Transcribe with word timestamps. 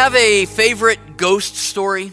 have 0.00 0.14
a 0.14 0.46
favorite 0.46 1.18
ghost 1.18 1.56
story? 1.56 2.10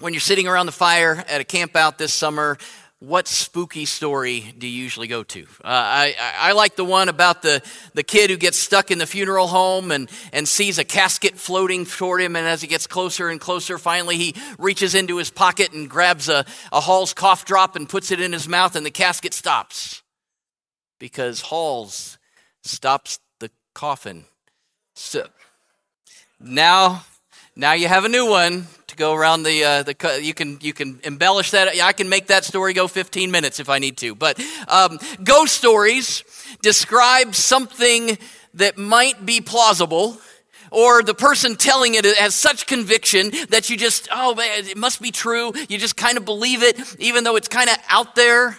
When 0.00 0.12
you're 0.12 0.20
sitting 0.20 0.46
around 0.46 0.66
the 0.66 0.72
fire 0.72 1.24
at 1.26 1.40
a 1.40 1.44
camp 1.44 1.74
out 1.74 1.96
this 1.96 2.12
summer, 2.12 2.58
what 2.98 3.26
spooky 3.26 3.86
story 3.86 4.54
do 4.58 4.68
you 4.68 4.82
usually 4.82 5.06
go 5.06 5.22
to? 5.22 5.46
Uh, 5.64 5.68
I, 5.68 6.14
I 6.38 6.52
like 6.52 6.76
the 6.76 6.84
one 6.84 7.08
about 7.08 7.40
the, 7.40 7.62
the 7.94 8.02
kid 8.02 8.28
who 8.28 8.36
gets 8.36 8.58
stuck 8.58 8.90
in 8.90 8.98
the 8.98 9.06
funeral 9.06 9.46
home 9.46 9.90
and, 9.90 10.10
and 10.34 10.46
sees 10.46 10.78
a 10.78 10.84
casket 10.84 11.38
floating 11.38 11.86
toward 11.86 12.20
him. 12.20 12.36
And 12.36 12.46
as 12.46 12.60
he 12.60 12.68
gets 12.68 12.86
closer 12.86 13.30
and 13.30 13.40
closer, 13.40 13.78
finally 13.78 14.18
he 14.18 14.34
reaches 14.58 14.94
into 14.94 15.16
his 15.16 15.30
pocket 15.30 15.72
and 15.72 15.88
grabs 15.88 16.28
a, 16.28 16.44
a 16.72 16.80
Halls 16.80 17.14
cough 17.14 17.46
drop 17.46 17.74
and 17.76 17.88
puts 17.88 18.10
it 18.10 18.20
in 18.20 18.34
his 18.34 18.46
mouth, 18.46 18.76
and 18.76 18.84
the 18.84 18.90
casket 18.90 19.32
stops 19.32 20.02
because 20.98 21.40
Halls 21.40 22.18
stops 22.64 23.18
the 23.40 23.50
coffin. 23.74 24.26
So, 24.94 25.26
now, 26.40 27.04
now 27.54 27.72
you 27.72 27.88
have 27.88 28.04
a 28.04 28.08
new 28.08 28.28
one 28.28 28.66
to 28.88 28.96
go 28.96 29.14
around 29.14 29.42
the 29.42 29.64
uh, 29.64 29.82
the. 29.82 30.20
You 30.22 30.34
can 30.34 30.58
you 30.60 30.72
can 30.72 31.00
embellish 31.04 31.50
that. 31.52 31.68
I 31.82 31.92
can 31.92 32.08
make 32.08 32.28
that 32.28 32.44
story 32.44 32.72
go 32.72 32.88
15 32.88 33.30
minutes 33.30 33.60
if 33.60 33.68
I 33.68 33.78
need 33.78 33.96
to. 33.98 34.14
But 34.14 34.40
um, 34.68 34.98
ghost 35.24 35.54
stories 35.54 36.24
describe 36.62 37.34
something 37.34 38.18
that 38.54 38.78
might 38.78 39.24
be 39.24 39.40
plausible 39.40 40.18
or 40.70 41.02
the 41.02 41.14
person 41.14 41.56
telling 41.56 41.94
it 41.94 42.04
has 42.04 42.34
such 42.34 42.66
conviction 42.66 43.30
that 43.50 43.70
you 43.70 43.76
just, 43.76 44.08
oh 44.12 44.34
man, 44.34 44.66
it 44.66 44.76
must 44.76 45.00
be 45.00 45.10
true. 45.10 45.52
You 45.68 45.78
just 45.78 45.96
kind 45.96 46.16
of 46.16 46.24
believe 46.24 46.62
it, 46.62 46.78
even 46.98 47.24
though 47.24 47.36
it's 47.36 47.48
kind 47.48 47.70
of 47.70 47.76
out 47.88 48.14
there. 48.14 48.58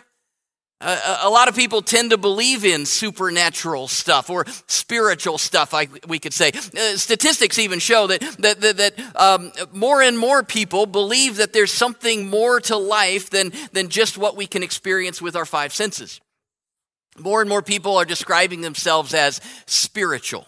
Uh, 0.79 1.21
a 1.23 1.29
lot 1.29 1.47
of 1.47 1.55
people 1.55 1.81
tend 1.81 2.11
to 2.11 2.17
believe 2.17 2.63
in 2.63 2.85
supernatural 2.85 3.87
stuff 3.87 4.29
or 4.29 4.45
spiritual 4.67 5.39
stuff, 5.39 5.73
I, 5.73 5.87
we 6.07 6.19
could 6.19 6.33
say. 6.33 6.51
Uh, 6.51 6.97
statistics 6.97 7.57
even 7.57 7.79
show 7.79 8.05
that, 8.07 8.21
that, 8.39 8.61
that, 8.61 8.77
that 8.77 9.15
um, 9.15 9.51
more 9.73 10.03
and 10.03 10.19
more 10.19 10.43
people 10.43 10.85
believe 10.85 11.37
that 11.37 11.51
there's 11.51 11.73
something 11.73 12.29
more 12.29 12.59
to 12.61 12.77
life 12.77 13.31
than, 13.31 13.51
than 13.73 13.89
just 13.89 14.19
what 14.19 14.37
we 14.37 14.45
can 14.45 14.61
experience 14.61 15.19
with 15.19 15.35
our 15.35 15.45
five 15.45 15.73
senses. 15.73 16.21
More 17.17 17.41
and 17.41 17.49
more 17.49 17.63
people 17.63 17.97
are 17.97 18.05
describing 18.05 18.61
themselves 18.61 19.15
as 19.15 19.41
spiritual. 19.65 20.47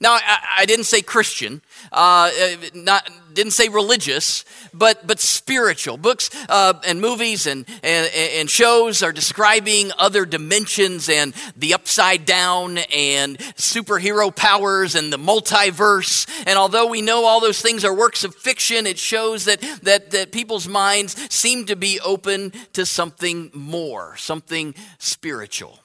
Now, 0.00 0.12
I, 0.12 0.38
I 0.58 0.66
didn't 0.66 0.84
say 0.84 1.02
Christian, 1.02 1.62
uh, 1.92 2.30
uh, 2.30 2.56
not, 2.74 3.08
didn't 3.34 3.52
say 3.52 3.68
religious, 3.68 4.44
but, 4.72 5.06
but 5.06 5.20
spiritual. 5.20 5.96
Books 5.96 6.30
uh, 6.48 6.74
and 6.86 7.00
movies 7.00 7.46
and, 7.46 7.64
and, 7.82 8.10
and 8.14 8.50
shows 8.50 9.02
are 9.02 9.12
describing 9.12 9.90
other 9.98 10.24
dimensions 10.24 11.08
and 11.08 11.34
the 11.56 11.74
upside 11.74 12.24
down 12.24 12.78
and 12.94 13.38
superhero 13.56 14.34
powers 14.34 14.94
and 14.94 15.12
the 15.12 15.18
multiverse. 15.18 16.28
And 16.46 16.58
although 16.58 16.86
we 16.86 17.02
know 17.02 17.24
all 17.24 17.40
those 17.40 17.60
things 17.60 17.84
are 17.84 17.94
works 17.94 18.24
of 18.24 18.34
fiction, 18.34 18.86
it 18.86 18.98
shows 18.98 19.44
that, 19.44 19.60
that, 19.82 20.10
that 20.10 20.32
people's 20.32 20.68
minds 20.68 21.16
seem 21.32 21.66
to 21.66 21.76
be 21.76 22.00
open 22.00 22.52
to 22.72 22.86
something 22.86 23.50
more, 23.54 24.16
something 24.16 24.74
spiritual. 24.98 25.78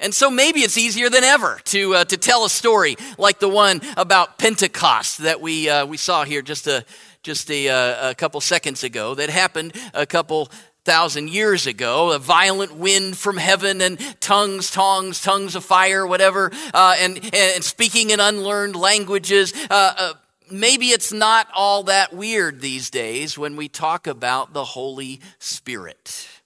And 0.00 0.14
so 0.14 0.30
maybe 0.30 0.60
it's 0.60 0.78
easier 0.78 1.10
than 1.10 1.24
ever 1.24 1.58
to, 1.64 1.94
uh, 1.96 2.04
to 2.04 2.16
tell 2.16 2.44
a 2.44 2.50
story 2.50 2.96
like 3.18 3.40
the 3.40 3.48
one 3.48 3.80
about 3.96 4.38
Pentecost 4.38 5.18
that 5.18 5.40
we, 5.40 5.68
uh, 5.68 5.86
we 5.86 5.96
saw 5.96 6.24
here 6.24 6.40
just, 6.40 6.68
a, 6.68 6.84
just 7.24 7.50
a, 7.50 7.68
uh, 7.68 8.10
a 8.10 8.14
couple 8.14 8.40
seconds 8.40 8.84
ago 8.84 9.16
that 9.16 9.28
happened 9.28 9.74
a 9.94 10.06
couple 10.06 10.50
thousand 10.84 11.30
years 11.30 11.66
ago. 11.66 12.12
A 12.12 12.18
violent 12.18 12.76
wind 12.76 13.18
from 13.18 13.36
heaven 13.38 13.80
and 13.80 13.98
tongues 14.20 14.70
tongues 14.70 15.20
tongues 15.20 15.56
of 15.56 15.64
fire 15.64 16.06
whatever 16.06 16.52
uh, 16.72 16.94
and, 16.98 17.18
and 17.34 17.64
speaking 17.64 18.10
in 18.10 18.20
unlearned 18.20 18.76
languages. 18.76 19.52
Uh, 19.68 19.94
uh, 19.98 20.12
maybe 20.50 20.86
it's 20.86 21.12
not 21.12 21.48
all 21.54 21.82
that 21.82 22.14
weird 22.14 22.60
these 22.60 22.88
days 22.88 23.36
when 23.36 23.56
we 23.56 23.68
talk 23.68 24.06
about 24.06 24.52
the 24.52 24.64
holy 24.64 25.20
spirit 25.40 26.37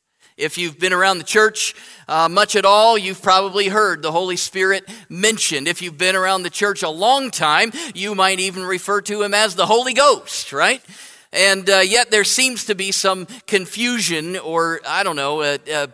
if 0.43 0.59
you've 0.59 0.79
been 0.79 0.93
around 0.93 1.19
the 1.19 1.25
church 1.25 1.75
uh, 2.09 2.29
much 2.29 2.57
at 2.57 2.65
all, 2.65 2.99
you've 2.99 3.23
probably 3.23 3.69
heard 3.69 4.03
the 4.03 4.13
Holy 4.13 4.37
Spirit 4.37 4.89
mentioned. 5.09 5.69
If 5.69 5.81
you've 5.81 5.97
been 5.97 6.17
around 6.17 6.43
the 6.43 6.51
church 6.51 6.83
a 6.83 6.89
long 6.89 7.31
time, 7.31 7.73
you 7.95 8.15
might 8.15 8.41
even 8.41 8.65
refer 8.65 9.01
to 9.03 9.23
him 9.23 9.35
as 9.35 9.55
the 9.55 9.67
Holy 9.67 9.95
Ghost, 9.95 10.53
right? 10.53 10.83
And 11.33 11.69
uh, 11.71 11.79
yet 11.79 12.11
there 12.11 12.25
seems 12.25 12.67
to 12.67 12.75
be 12.75 12.93
some 12.93 13.27
confusion, 13.47 14.37
or 14.37 14.81
I 14.87 15.03
don't 15.03 15.17
know, 15.17 15.41
uh, 15.41 15.59
uh 15.73 15.87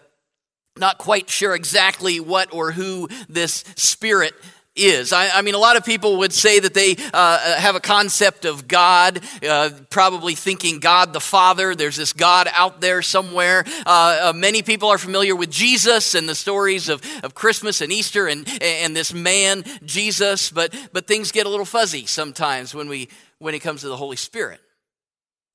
not 0.76 0.98
quite 0.98 1.28
sure 1.28 1.54
exactly 1.54 2.20
what 2.20 2.54
or 2.54 2.72
who 2.72 3.08
this 3.28 3.64
Spirit 3.76 4.32
is. 4.78 5.12
I, 5.12 5.28
I, 5.30 5.42
mean, 5.42 5.54
a 5.54 5.58
lot 5.58 5.76
of 5.76 5.84
people 5.84 6.18
would 6.18 6.32
say 6.32 6.60
that 6.60 6.74
they 6.74 6.96
uh, 6.96 7.10
uh, 7.12 7.54
have 7.56 7.74
a 7.74 7.80
concept 7.80 8.44
of 8.44 8.68
God, 8.68 9.20
uh, 9.46 9.70
probably 9.90 10.34
thinking 10.34 10.80
God 10.80 11.12
the 11.12 11.20
Father. 11.20 11.74
There's 11.74 11.96
this 11.96 12.12
God 12.12 12.48
out 12.52 12.80
there 12.80 13.02
somewhere. 13.02 13.64
Uh, 13.86 14.30
uh, 14.30 14.32
many 14.34 14.62
people 14.62 14.88
are 14.88 14.98
familiar 14.98 15.34
with 15.34 15.50
Jesus 15.50 16.14
and 16.14 16.28
the 16.28 16.34
stories 16.34 16.88
of, 16.88 17.02
of 17.22 17.34
Christmas 17.34 17.80
and 17.80 17.92
Easter 17.92 18.26
and, 18.26 18.46
and 18.62 18.94
this 18.94 19.12
man, 19.12 19.64
Jesus, 19.84 20.50
but, 20.50 20.74
but 20.92 21.06
things 21.06 21.32
get 21.32 21.46
a 21.46 21.48
little 21.48 21.66
fuzzy 21.66 22.06
sometimes 22.06 22.74
when, 22.74 22.88
we, 22.88 23.08
when 23.38 23.54
it 23.54 23.60
comes 23.60 23.82
to 23.82 23.88
the 23.88 23.96
Holy 23.96 24.16
Spirit. 24.16 24.60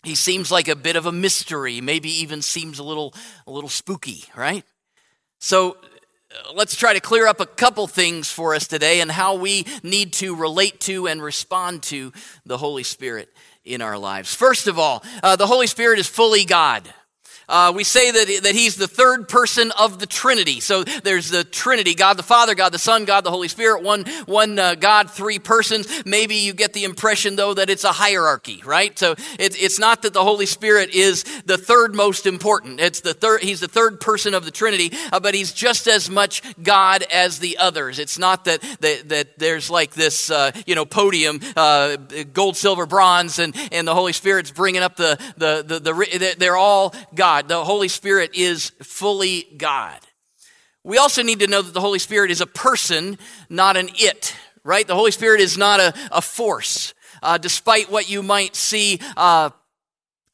He 0.03 0.15
seems 0.15 0.51
like 0.51 0.67
a 0.67 0.75
bit 0.75 0.97
of 0.97 1.05
a 1.05 1.11
mystery, 1.11 1.79
maybe 1.79 2.09
even 2.21 2.41
seems 2.41 2.77
a 2.77 2.83
little, 2.83 3.13
a 3.47 3.51
little 3.51 3.69
spooky, 3.69 4.25
right? 4.35 4.65
So 5.39 5.77
let's 6.53 6.75
try 6.75 6.93
to 6.93 6.99
clear 6.99 7.27
up 7.27 7.39
a 7.39 7.45
couple 7.45 7.87
things 7.87 8.31
for 8.31 8.55
us 8.55 8.67
today 8.67 9.01
and 9.01 9.11
how 9.11 9.35
we 9.35 9.65
need 9.81 10.13
to 10.13 10.35
relate 10.35 10.79
to 10.81 11.07
and 11.07 11.21
respond 11.21 11.83
to 11.83 12.11
the 12.45 12.57
Holy 12.57 12.83
Spirit 12.83 13.29
in 13.65 13.81
our 13.81 13.97
lives. 13.97 14.33
First 14.33 14.67
of 14.67 14.77
all, 14.77 15.03
uh, 15.21 15.35
the 15.35 15.47
Holy 15.47 15.67
Spirit 15.67 15.99
is 15.99 16.07
fully 16.07 16.45
God. 16.45 16.83
Uh, 17.49 17.71
we 17.75 17.83
say 17.83 18.11
that, 18.11 18.43
that 18.43 18.55
he's 18.55 18.75
the 18.75 18.87
third 18.87 19.27
person 19.27 19.71
of 19.79 19.99
the 19.99 20.05
Trinity. 20.05 20.59
So 20.59 20.83
there's 20.83 21.29
the 21.29 21.43
Trinity 21.43 21.95
God 21.95 22.17
the 22.17 22.23
Father, 22.23 22.55
God 22.55 22.71
the 22.71 22.79
Son, 22.79 23.05
God 23.05 23.23
the 23.23 23.31
Holy 23.31 23.47
Spirit, 23.47 23.83
one, 23.83 24.05
one 24.25 24.57
uh, 24.59 24.75
God, 24.75 25.09
three 25.09 25.39
persons. 25.39 25.87
Maybe 26.05 26.35
you 26.35 26.53
get 26.53 26.73
the 26.73 26.83
impression, 26.83 27.35
though, 27.35 27.53
that 27.53 27.69
it's 27.69 27.83
a 27.83 27.91
hierarchy, 27.91 28.61
right? 28.65 28.97
So 28.97 29.11
it, 29.39 29.61
it's 29.61 29.79
not 29.79 30.03
that 30.03 30.13
the 30.13 30.23
Holy 30.23 30.45
Spirit 30.45 30.93
is 30.93 31.23
the 31.45 31.57
third 31.57 31.95
most 31.95 32.25
important. 32.25 32.79
It's 32.79 33.01
the 33.01 33.13
third, 33.13 33.41
he's 33.41 33.59
the 33.59 33.67
third 33.67 33.99
person 33.99 34.33
of 34.33 34.45
the 34.45 34.51
Trinity, 34.51 34.91
uh, 35.11 35.19
but 35.19 35.35
he's 35.35 35.53
just 35.53 35.87
as 35.87 36.09
much 36.09 36.41
God 36.61 37.03
as 37.11 37.39
the 37.39 37.57
others. 37.57 37.99
It's 37.99 38.17
not 38.17 38.45
that, 38.45 38.61
that, 38.79 39.09
that 39.09 39.39
there's 39.39 39.69
like 39.69 39.93
this, 39.93 40.29
uh, 40.29 40.51
you 40.65 40.75
know, 40.75 40.85
podium, 40.85 41.39
uh, 41.55 41.97
gold, 42.33 42.57
silver, 42.57 42.85
bronze, 42.85 43.39
and, 43.39 43.55
and 43.71 43.87
the 43.87 43.95
Holy 43.95 44.13
Spirit's 44.13 44.51
bringing 44.51 44.81
up 44.81 44.95
the, 44.95 45.17
the, 45.37 45.63
the, 45.65 45.79
the 45.79 46.35
they're 46.37 46.57
all 46.57 46.93
God. 47.13 47.42
God. 47.43 47.49
The 47.49 47.63
Holy 47.63 47.87
Spirit 47.87 48.35
is 48.35 48.71
fully 48.81 49.47
God. 49.57 49.99
We 50.83 50.97
also 50.97 51.23
need 51.23 51.39
to 51.39 51.47
know 51.47 51.61
that 51.61 51.73
the 51.73 51.81
Holy 51.81 51.99
Spirit 51.99 52.31
is 52.31 52.41
a 52.41 52.47
person, 52.47 53.17
not 53.49 53.77
an 53.77 53.89
it, 53.95 54.35
right? 54.63 54.85
The 54.85 54.95
Holy 54.95 55.11
Spirit 55.11 55.39
is 55.41 55.57
not 55.57 55.79
a, 55.79 55.93
a 56.11 56.21
force. 56.21 56.93
Uh, 57.21 57.37
despite 57.37 57.89
what 57.89 58.09
you 58.09 58.21
might 58.21 58.55
see 58.55 58.99
uh, 59.15 59.49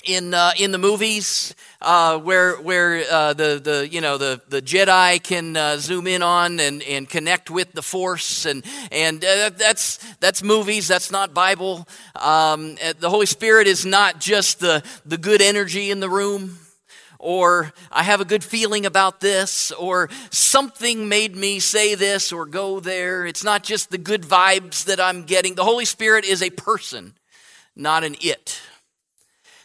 in 0.05 0.33
uh, 0.33 0.53
in 0.57 0.71
the 0.71 0.79
movies 0.79 1.53
uh, 1.81 2.17
where 2.17 2.55
where 2.55 3.03
uh, 3.11 3.33
the 3.33 3.61
the 3.63 3.87
you 3.91 4.01
know 4.01 4.17
the 4.17 4.41
the 4.47 4.61
Jedi 4.61 5.21
can 5.21 5.55
uh, 5.55 5.77
zoom 5.77 6.07
in 6.07 6.23
on 6.23 6.59
and, 6.59 6.81
and 6.81 7.07
connect 7.07 7.51
with 7.51 7.73
the 7.73 7.83
Force 7.83 8.45
and 8.45 8.63
and 8.91 9.23
uh, 9.23 9.51
that's 9.55 9.97
that's 10.19 10.41
movies 10.41 10.87
that's 10.87 11.11
not 11.11 11.35
Bible. 11.35 11.87
Um, 12.15 12.75
the 12.99 13.09
Holy 13.09 13.27
Spirit 13.27 13.67
is 13.67 13.85
not 13.85 14.19
just 14.19 14.59
the 14.59 14.83
the 15.05 15.17
good 15.17 15.41
energy 15.41 15.91
in 15.91 15.99
the 15.99 16.09
room 16.09 16.57
or 17.19 17.73
I 17.91 18.03
have 18.03 18.21
a 18.21 18.25
good 18.25 18.43
feeling 18.43 18.85
about 18.85 19.19
this, 19.19 19.71
or 19.73 20.09
something 20.31 21.09
made 21.09 21.35
me 21.35 21.59
say 21.59 21.93
this 21.93 22.31
or 22.31 22.45
go 22.45 22.79
there. 22.79 23.25
It's 23.25 23.43
not 23.43 23.63
just 23.63 23.91
the 23.91 23.97
good 23.97 24.23
vibes 24.23 24.85
that 24.85 24.99
I'm 24.99 25.23
getting. 25.23 25.55
The 25.55 25.65
Holy 25.65 25.85
Spirit 25.85 26.23
is 26.23 26.41
a 26.41 26.49
person, 26.49 27.13
not 27.75 28.03
an 28.05 28.15
it. 28.21 28.61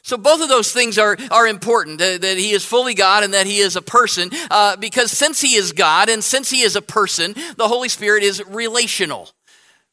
So 0.03 0.19
both 0.19 0.43
of 0.43 0.51
those 0.51 0.71
things 0.71 0.99
are, 0.99 1.17
are 1.31 1.47
important, 1.47 1.99
uh, 1.99 2.19
that 2.19 2.37
he 2.37 2.51
is 2.51 2.63
fully 2.65 2.93
God 2.93 3.25
and 3.25 3.33
that 3.33 3.47
he 3.47 3.59
is 3.59 3.75
a 3.75 3.83
person, 3.83 4.31
uh, 4.51 4.77
because 4.77 5.11
since 5.11 5.41
he 5.41 5.55
is 5.55 5.73
God 5.73 6.11
and 6.11 6.23
since 6.23 6.51
he 6.51 6.61
is 6.61 6.77
a 6.77 6.83
person, 6.83 7.35
the 7.57 7.69
Holy 7.69 7.89
Spirit 7.89 8.23
is 8.23 8.43
relational. 8.47 9.31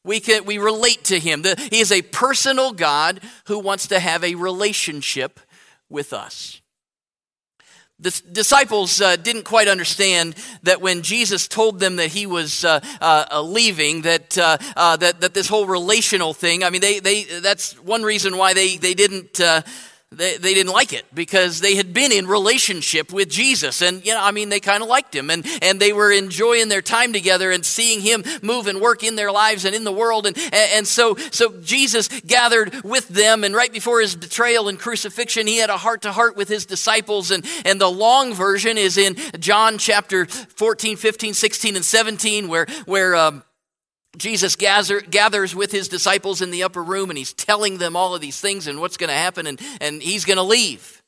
We, 0.04 0.20
can, 0.20 0.46
we 0.46 0.58
relate 0.58 1.04
to 1.06 1.20
him. 1.20 1.44
The, 1.44 1.56
he 1.70 1.80
is 1.80 1.92
a 1.92 2.02
personal 2.02 2.74
God 2.74 3.22
who 3.46 3.60
wants 3.60 3.88
to 3.88 4.00
have 4.00 4.24
a 4.24 4.36
relationship 4.36 5.40
with 5.90 6.12
us. 6.12 6.61
The 8.02 8.20
disciples 8.32 9.00
uh, 9.00 9.16
didn't 9.16 9.44
quite 9.44 9.68
understand 9.68 10.36
that 10.64 10.82
when 10.82 11.04
Jesus 11.04 11.48
told 11.48 11.80
them 11.80 11.98
that 11.98 12.08
he 12.08 12.26
was 12.26 12.66
uh, 12.66 12.80
uh, 13.00 13.26
uh 13.32 13.42
leaving, 13.44 14.02
that, 14.02 14.38
uh, 14.40 14.58
uh, 14.76 14.98
that, 14.98 15.22
that 15.22 15.36
this 15.36 15.48
whole 15.48 15.68
relational 15.68 16.34
thing, 16.34 16.64
I 16.64 16.72
mean, 16.72 16.82
they, 16.82 17.00
they, 17.00 17.24
that's 17.24 17.74
one 17.84 18.02
reason 18.02 18.38
why 18.38 18.56
they, 18.56 18.78
they 18.78 18.96
didn't 18.96 19.40
they, 20.14 20.36
they 20.36 20.54
didn't 20.54 20.74
like 20.74 20.92
it 20.92 21.06
because 21.14 21.62
they 21.62 21.76
had 21.76 21.94
been 21.94 22.12
in 22.12 22.28
relationship 22.28 23.14
with 23.14 23.30
Jesus. 23.30 23.82
And, 23.82 24.06
you 24.06 24.14
know, 24.14 24.22
I 24.22 24.32
mean, 24.32 24.50
they 24.50 24.60
kind 24.60 24.84
of 24.84 24.90
liked 24.90 25.16
him 25.16 25.30
and, 25.30 25.46
and 25.62 25.80
they 25.80 25.94
were 25.94 26.12
enjoying 26.12 26.68
their 26.68 26.82
time 26.82 27.14
together 27.14 27.50
and 27.50 27.66
seeing 27.66 28.02
him 28.02 28.26
move 28.42 28.68
and 28.68 28.82
work 28.82 29.04
in 29.04 29.16
their 29.16 29.32
lives 29.32 29.64
and 29.64 29.74
in 29.74 29.86
the 29.86 29.92
world. 29.92 30.28
And, 30.28 30.38
and 30.54 30.86
so, 30.86 31.16
so 31.32 31.54
Jesus 31.62 32.10
gathered 32.28 32.84
with 32.84 33.08
them. 33.08 33.46
And 33.46 33.56
right 33.56 33.72
before 33.72 34.02
his 34.02 34.18
betrayal 34.18 34.68
and 34.68 34.78
crucifixion, 34.78 35.48
he 35.48 35.58
had 35.58 35.70
a 35.70 35.78
heart 35.78 36.02
to 36.02 36.12
heart 36.12 36.36
with 36.36 36.50
his 36.50 36.66
disciples. 36.66 37.32
And, 37.32 37.46
and 37.64 37.80
the 37.80 37.90
long 37.90 38.34
version 38.34 38.78
is 38.78 38.98
in 38.98 39.16
John 39.40 39.78
chapter 39.78 40.26
14, 40.26 40.98
15, 40.98 41.34
16, 41.34 41.78
and 41.78 41.86
17, 41.86 42.50
where, 42.50 42.66
where, 42.86 43.16
um, 43.16 43.44
Jesus 44.18 44.56
gather, 44.56 45.00
gathers 45.02 45.56
with 45.56 45.72
his 45.72 45.88
disciples 45.88 46.42
in 46.42 46.52
the 46.52 46.64
upper 46.64 46.84
room 46.84 47.10
and 47.10 47.18
he's 47.18 47.34
telling 47.34 47.78
them 47.78 47.96
all 47.96 48.14
of 48.14 48.22
these 48.22 48.40
things 48.40 48.68
and 48.68 48.80
what's 48.80 48.98
going 48.98 49.10
to 49.10 49.16
happen, 49.16 49.48
and, 49.48 49.60
and 49.80 50.02
he's 50.02 50.26
going 50.26 50.38
to 50.38 50.44
leave. 50.44 51.02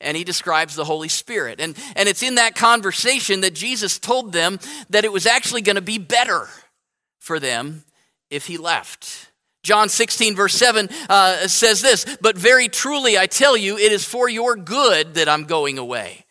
And 0.00 0.16
he 0.16 0.24
describes 0.24 0.74
the 0.74 0.84
Holy 0.84 1.08
Spirit. 1.08 1.60
And, 1.60 1.76
and 1.94 2.08
it's 2.08 2.22
in 2.22 2.34
that 2.34 2.54
conversation 2.54 3.40
that 3.40 3.54
Jesus 3.54 3.98
told 3.98 4.32
them 4.32 4.58
that 4.90 5.04
it 5.04 5.12
was 5.12 5.26
actually 5.26 5.62
going 5.62 5.76
to 5.76 5.82
be 5.82 5.98
better 5.98 6.48
for 7.18 7.40
them 7.40 7.84
if 8.30 8.46
he 8.46 8.58
left. 8.58 9.30
John 9.62 9.88
16, 9.88 10.36
verse 10.36 10.54
7 10.54 10.88
uh, 11.08 11.48
says 11.48 11.82
this 11.82 12.04
But 12.20 12.36
very 12.36 12.68
truly 12.68 13.18
I 13.18 13.26
tell 13.26 13.56
you, 13.56 13.76
it 13.76 13.90
is 13.90 14.04
for 14.04 14.28
your 14.28 14.54
good 14.54 15.14
that 15.14 15.28
I'm 15.28 15.44
going 15.44 15.78
away. 15.78 16.24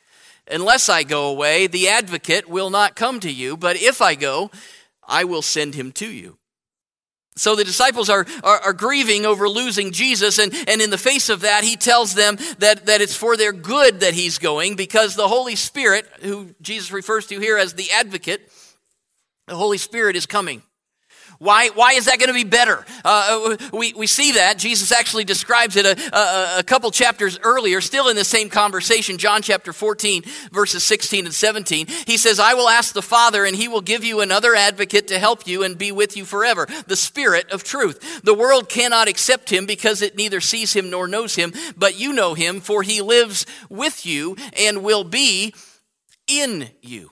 Unless 0.50 0.90
I 0.90 1.04
go 1.04 1.28
away, 1.28 1.68
the 1.68 1.90
advocate 1.90 2.48
will 2.48 2.70
not 2.70 2.96
come 2.96 3.20
to 3.22 3.32
you, 3.32 3.58
but 3.58 3.76
if 3.76 4.02
I 4.02 4.16
go, 4.16 4.52
I 5.08 5.24
will 5.24 5.42
send 5.42 5.76
him 5.76 5.92
to 5.94 6.10
you. 6.10 6.38
So 7.38 7.56
the 7.56 7.66
disciples 7.66 8.10
are, 8.10 8.26
are, 8.44 8.60
are, 8.62 8.74
grieving 8.74 9.26
over 9.26 9.50
losing 9.50 9.92
Jesus, 9.92 10.40
and, 10.40 10.54
and 10.70 10.82
in 10.82 10.90
the 10.90 10.98
face 10.98 11.28
of 11.28 11.42
that, 11.42 11.66
he 11.66 11.76
tells 11.76 12.16
them 12.16 12.38
that, 12.60 12.86
that 12.86 13.02
it's 13.02 13.16
for 13.16 13.36
their 13.36 13.52
good 13.52 14.00
that 14.00 14.14
he's 14.14 14.38
going 14.38 14.78
because 14.78 15.16
the 15.16 15.28
Holy 15.28 15.58
Spirit, 15.58 16.06
who 16.22 16.56
Jesus 16.62 16.94
refers 16.94 17.28
to 17.28 17.40
here 17.40 17.58
as 17.58 17.74
the 17.74 17.92
advocate, 17.92 18.50
the 19.48 19.56
Holy 19.58 19.78
Spirit 19.78 20.16
is 20.16 20.26
coming. 20.26 20.62
Why, 21.40 21.70
why 21.70 21.94
is 21.94 22.06
that 22.06 22.20
going 22.20 22.30
to 22.30 22.34
be 22.34 22.44
better? 22.44 22.86
Uh, 23.04 23.58
we, 23.74 23.94
we 23.94 24.08
see 24.08 24.34
that. 24.34 24.58
Jesus 24.58 24.92
actually 24.92 25.26
describes 25.26 25.76
it 25.76 25.86
a, 25.86 26.18
a, 26.18 26.60
a, 26.60 26.64
couple 26.64 26.92
chapters 26.92 27.40
earlier, 27.44 27.82
still 27.82 28.10
in 28.10 28.16
the 28.16 28.24
same 28.24 28.50
conversation, 28.50 29.18
John 29.18 29.42
chapter 29.42 29.74
14, 29.74 30.24
verses 30.52 30.84
16 30.84 31.26
and 31.26 31.34
17. 31.34 31.88
He 32.08 32.18
says, 32.18 32.40
I 32.40 32.54
will 32.54 32.70
ask 32.70 32.94
the 32.94 33.02
Father, 33.02 33.46
and 33.46 33.56
he 33.56 33.68
will 33.68 33.82
give 33.82 34.04
you 34.04 34.22
another 34.22 34.56
advocate 34.56 35.08
to 35.10 35.20
help 35.20 35.48
you 35.48 35.64
and 35.64 35.78
be 35.78 35.92
with 35.92 36.16
you 36.16 36.26
forever, 36.26 36.68
the 36.88 36.96
Spirit 36.96 37.50
of 37.52 37.64
truth. 37.64 38.22
The 38.24 38.34
world 38.34 38.70
cannot 38.70 39.08
accept 39.08 39.50
him 39.52 39.66
because 39.66 40.02
it 40.02 40.16
neither 40.16 40.42
sees 40.42 40.74
him 40.74 40.90
nor 40.90 41.08
knows 41.08 41.36
him, 41.36 41.54
but 41.76 42.00
you 42.00 42.14
know 42.14 42.34
him, 42.34 42.62
for 42.62 42.84
he 42.84 43.02
lives 43.02 43.46
with 43.70 44.06
you 44.06 44.38
and 44.58 44.84
will 44.84 45.04
be 45.04 45.54
in 46.28 46.70
you. 46.82 47.12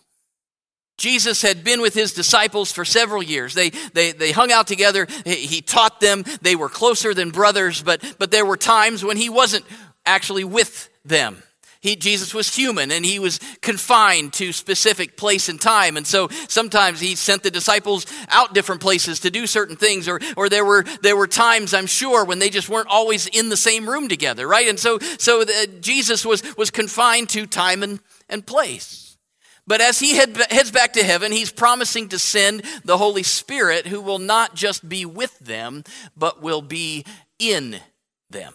Jesus 1.04 1.42
had 1.42 1.66
been 1.66 1.82
with 1.82 1.94
his 1.94 2.14
disciples 2.14 2.72
for 2.72 2.86
several 2.86 3.22
years. 3.22 3.54
They, 3.54 3.72
they, 3.72 4.14
they 4.14 4.32
hung 4.32 4.54
out 4.54 4.68
together. 4.68 5.06
He 5.26 5.60
taught 5.60 6.00
them. 6.00 6.24
They 6.42 6.56
were 6.56 6.70
closer 6.70 7.14
than 7.14 7.32
brothers, 7.32 7.84
but, 7.84 8.16
but 8.20 8.32
there 8.32 8.46
were 8.46 8.56
times 8.56 9.04
when 9.04 9.18
he 9.18 9.30
wasn't 9.30 9.66
actually 10.06 10.46
with 10.46 10.88
them. 11.04 11.44
He, 11.82 11.98
Jesus 11.98 12.34
was 12.34 12.56
human 12.56 12.90
and 12.90 13.04
he 13.04 13.20
was 13.20 13.42
confined 13.60 14.32
to 14.36 14.54
specific 14.54 15.18
place 15.18 15.50
and 15.50 15.60
time. 15.60 15.98
And 15.98 16.08
so 16.08 16.30
sometimes 16.48 17.02
he 17.02 17.16
sent 17.16 17.44
the 17.44 17.52
disciples 17.52 18.06
out 18.30 18.54
different 18.54 18.80
places 18.80 19.20
to 19.20 19.30
do 19.30 19.46
certain 19.46 19.76
things, 19.76 20.08
or, 20.08 20.22
or 20.38 20.48
there, 20.48 20.64
were, 20.64 20.86
there 21.02 21.18
were 21.18 21.28
times, 21.28 21.74
I'm 21.74 21.86
sure, 21.86 22.24
when 22.24 22.40
they 22.40 22.50
just 22.50 22.70
weren't 22.70 22.88
always 22.88 23.28
in 23.28 23.50
the 23.50 23.58
same 23.58 23.90
room 23.90 24.08
together, 24.08 24.48
right? 24.48 24.70
And 24.70 24.80
so, 24.80 25.00
so 25.18 25.44
the, 25.44 25.68
Jesus 25.82 26.26
was, 26.26 26.56
was 26.56 26.72
confined 26.72 27.28
to 27.32 27.46
time 27.46 27.84
and, 27.84 28.00
and 28.30 28.46
place. 28.46 29.03
But 29.66 29.80
as 29.80 30.00
he 30.00 30.16
heads 30.16 30.72
back 30.72 30.94
to 30.94 31.04
heaven, 31.04 31.32
he's 31.32 31.52
promising 31.52 32.10
to 32.10 32.20
send 32.20 32.64
the 32.84 32.98
Holy 32.98 33.24
Spirit 33.24 33.88
who 33.88 34.02
will 34.02 34.20
not 34.20 34.56
just 34.56 34.88
be 34.88 35.06
with 35.06 35.38
them, 35.40 35.84
but 36.18 36.42
will 36.42 36.62
be 36.62 37.06
in 37.40 37.80
them. 38.30 38.54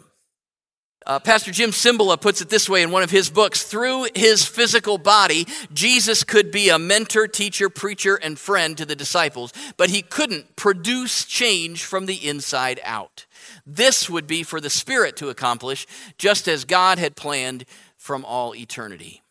Uh, 1.06 1.18
Pastor 1.18 1.52
Jim 1.52 1.70
Cymbala 1.70 2.20
puts 2.20 2.42
it 2.42 2.50
this 2.50 2.68
way 2.68 2.82
in 2.82 2.90
one 2.90 3.02
of 3.02 3.10
his 3.10 3.30
books 3.30 3.62
Through 3.62 4.08
his 4.14 4.44
physical 4.44 4.98
body, 4.98 5.46
Jesus 5.72 6.22
could 6.22 6.50
be 6.50 6.68
a 6.68 6.78
mentor, 6.78 7.26
teacher, 7.26 7.70
preacher, 7.70 8.16
and 8.16 8.38
friend 8.38 8.76
to 8.76 8.84
the 8.84 8.94
disciples, 8.94 9.54
but 9.78 9.88
he 9.88 10.02
couldn't 10.02 10.56
produce 10.56 11.24
change 11.24 11.84
from 11.84 12.04
the 12.04 12.28
inside 12.28 12.78
out. 12.84 13.24
This 13.64 14.10
would 14.10 14.26
be 14.26 14.42
for 14.42 14.60
the 14.60 14.68
Spirit 14.68 15.16
to 15.16 15.30
accomplish, 15.30 15.86
just 16.18 16.46
as 16.46 16.66
God 16.66 16.98
had 16.98 17.16
planned 17.16 17.64
from 17.96 18.26
all 18.26 18.54
eternity. 18.54 19.22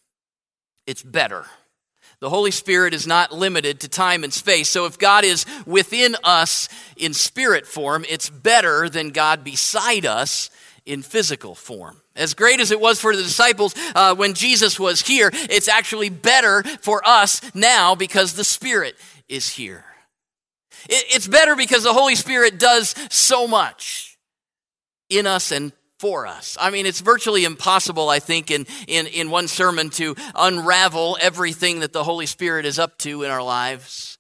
It's 0.87 1.03
better 1.03 1.45
the 2.19 2.29
Holy 2.29 2.51
Spirit 2.51 2.93
is 2.93 3.05
not 3.05 3.31
limited 3.31 3.79
to 3.81 3.87
time 3.87 4.23
and 4.23 4.33
space. 4.33 4.69
So 4.69 4.85
if 4.85 4.97
God 4.97 5.23
is 5.23 5.45
within 5.65 6.15
us 6.23 6.67
in 6.95 7.13
spirit 7.13 7.67
form, 7.67 8.05
it's 8.09 8.29
better 8.29 8.89
than 8.89 9.09
God 9.09 9.43
beside 9.43 10.05
us 10.05 10.49
in 10.87 11.03
physical 11.03 11.53
form. 11.53 12.01
As 12.15 12.33
great 12.33 12.59
as 12.59 12.71
it 12.71 12.79
was 12.79 12.99
for 12.99 13.15
the 13.15 13.21
disciples 13.21 13.75
uh, 13.93 14.15
when 14.15 14.33
Jesus 14.33 14.79
was 14.79 15.01
here, 15.01 15.29
it's 15.33 15.67
actually 15.67 16.09
better 16.09 16.63
for 16.81 17.07
us 17.07 17.41
now 17.53 17.93
because 17.93 18.33
the 18.33 18.43
Spirit 18.43 18.95
is 19.29 19.49
here. 19.49 19.85
It, 20.89 21.05
it's 21.09 21.27
better 21.27 21.55
because 21.55 21.83
the 21.83 21.93
Holy 21.93 22.15
Spirit 22.15 22.57
does 22.57 22.95
so 23.11 23.47
much 23.47 24.17
in 25.09 25.27
us 25.27 25.51
and 25.51 25.71
for 25.99 26.27
us. 26.27 26.57
I 26.59 26.69
mean, 26.69 26.85
it's 26.85 27.01
virtually 27.01 27.43
impossible, 27.43 28.09
I 28.09 28.19
think, 28.19 28.51
in, 28.51 28.67
in, 28.87 29.07
in 29.07 29.29
one 29.29 29.47
sermon 29.47 29.89
to 29.91 30.15
unravel 30.35 31.17
everything 31.19 31.79
that 31.79 31.93
the 31.93 32.03
Holy 32.03 32.27
Spirit 32.27 32.65
is 32.65 32.77
up 32.77 32.97
to 32.99 33.23
in 33.23 33.31
our 33.31 33.41
lives. 33.41 34.17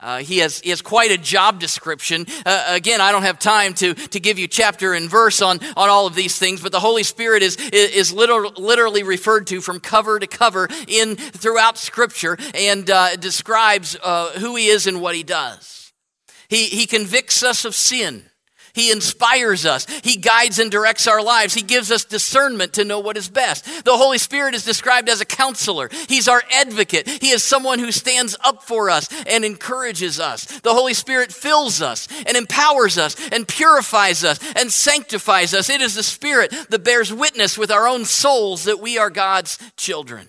Uh, 0.00 0.18
he, 0.20 0.38
has, 0.38 0.60
he 0.60 0.70
has 0.70 0.80
quite 0.80 1.10
a 1.10 1.18
job 1.18 1.60
description. 1.60 2.24
Uh, 2.46 2.64
again, 2.68 3.02
I 3.02 3.12
don't 3.12 3.24
have 3.24 3.38
time 3.38 3.74
to, 3.74 3.92
to 3.92 4.18
give 4.18 4.38
you 4.38 4.48
chapter 4.48 4.94
and 4.94 5.10
verse 5.10 5.42
on, 5.42 5.60
on 5.76 5.90
all 5.90 6.06
of 6.06 6.14
these 6.14 6.38
things, 6.38 6.62
but 6.62 6.72
the 6.72 6.80
Holy 6.80 7.02
Spirit 7.02 7.42
is, 7.42 7.56
is 7.56 8.10
literal, 8.10 8.52
literally 8.56 9.02
referred 9.02 9.46
to 9.48 9.60
from 9.60 9.78
cover 9.78 10.18
to 10.18 10.26
cover 10.26 10.68
in 10.88 11.16
throughout 11.16 11.76
Scripture 11.76 12.38
and 12.54 12.88
uh, 12.88 13.16
describes 13.16 13.94
uh, 14.02 14.30
who 14.38 14.56
He 14.56 14.68
is 14.68 14.86
and 14.86 15.02
what 15.02 15.14
He 15.14 15.22
does. 15.22 15.92
He, 16.48 16.64
he 16.64 16.86
convicts 16.86 17.42
us 17.42 17.66
of 17.66 17.74
sin. 17.74 18.24
He 18.72 18.90
inspires 18.90 19.66
us. 19.66 19.86
He 20.02 20.16
guides 20.16 20.58
and 20.58 20.70
directs 20.70 21.06
our 21.06 21.22
lives. 21.22 21.54
He 21.54 21.62
gives 21.62 21.90
us 21.90 22.04
discernment 22.04 22.74
to 22.74 22.84
know 22.84 23.00
what 23.00 23.16
is 23.16 23.28
best. 23.28 23.84
The 23.84 23.96
Holy 23.96 24.18
Spirit 24.18 24.54
is 24.54 24.64
described 24.64 25.08
as 25.08 25.20
a 25.20 25.24
counselor. 25.24 25.90
He's 26.08 26.28
our 26.28 26.42
advocate. 26.52 27.08
He 27.08 27.30
is 27.30 27.42
someone 27.42 27.78
who 27.78 27.92
stands 27.92 28.36
up 28.44 28.62
for 28.62 28.90
us 28.90 29.08
and 29.26 29.44
encourages 29.44 30.20
us. 30.20 30.44
The 30.60 30.74
Holy 30.74 30.94
Spirit 30.94 31.32
fills 31.32 31.82
us 31.82 32.08
and 32.26 32.36
empowers 32.36 32.98
us 32.98 33.16
and 33.30 33.46
purifies 33.46 34.24
us 34.24 34.38
and 34.56 34.70
sanctifies 34.70 35.54
us. 35.54 35.68
It 35.68 35.80
is 35.80 35.94
the 35.94 36.02
Spirit 36.02 36.54
that 36.70 36.84
bears 36.84 37.12
witness 37.12 37.58
with 37.58 37.70
our 37.70 37.86
own 37.86 38.04
souls 38.04 38.64
that 38.64 38.80
we 38.80 38.98
are 38.98 39.10
God's 39.10 39.58
children. 39.76 40.28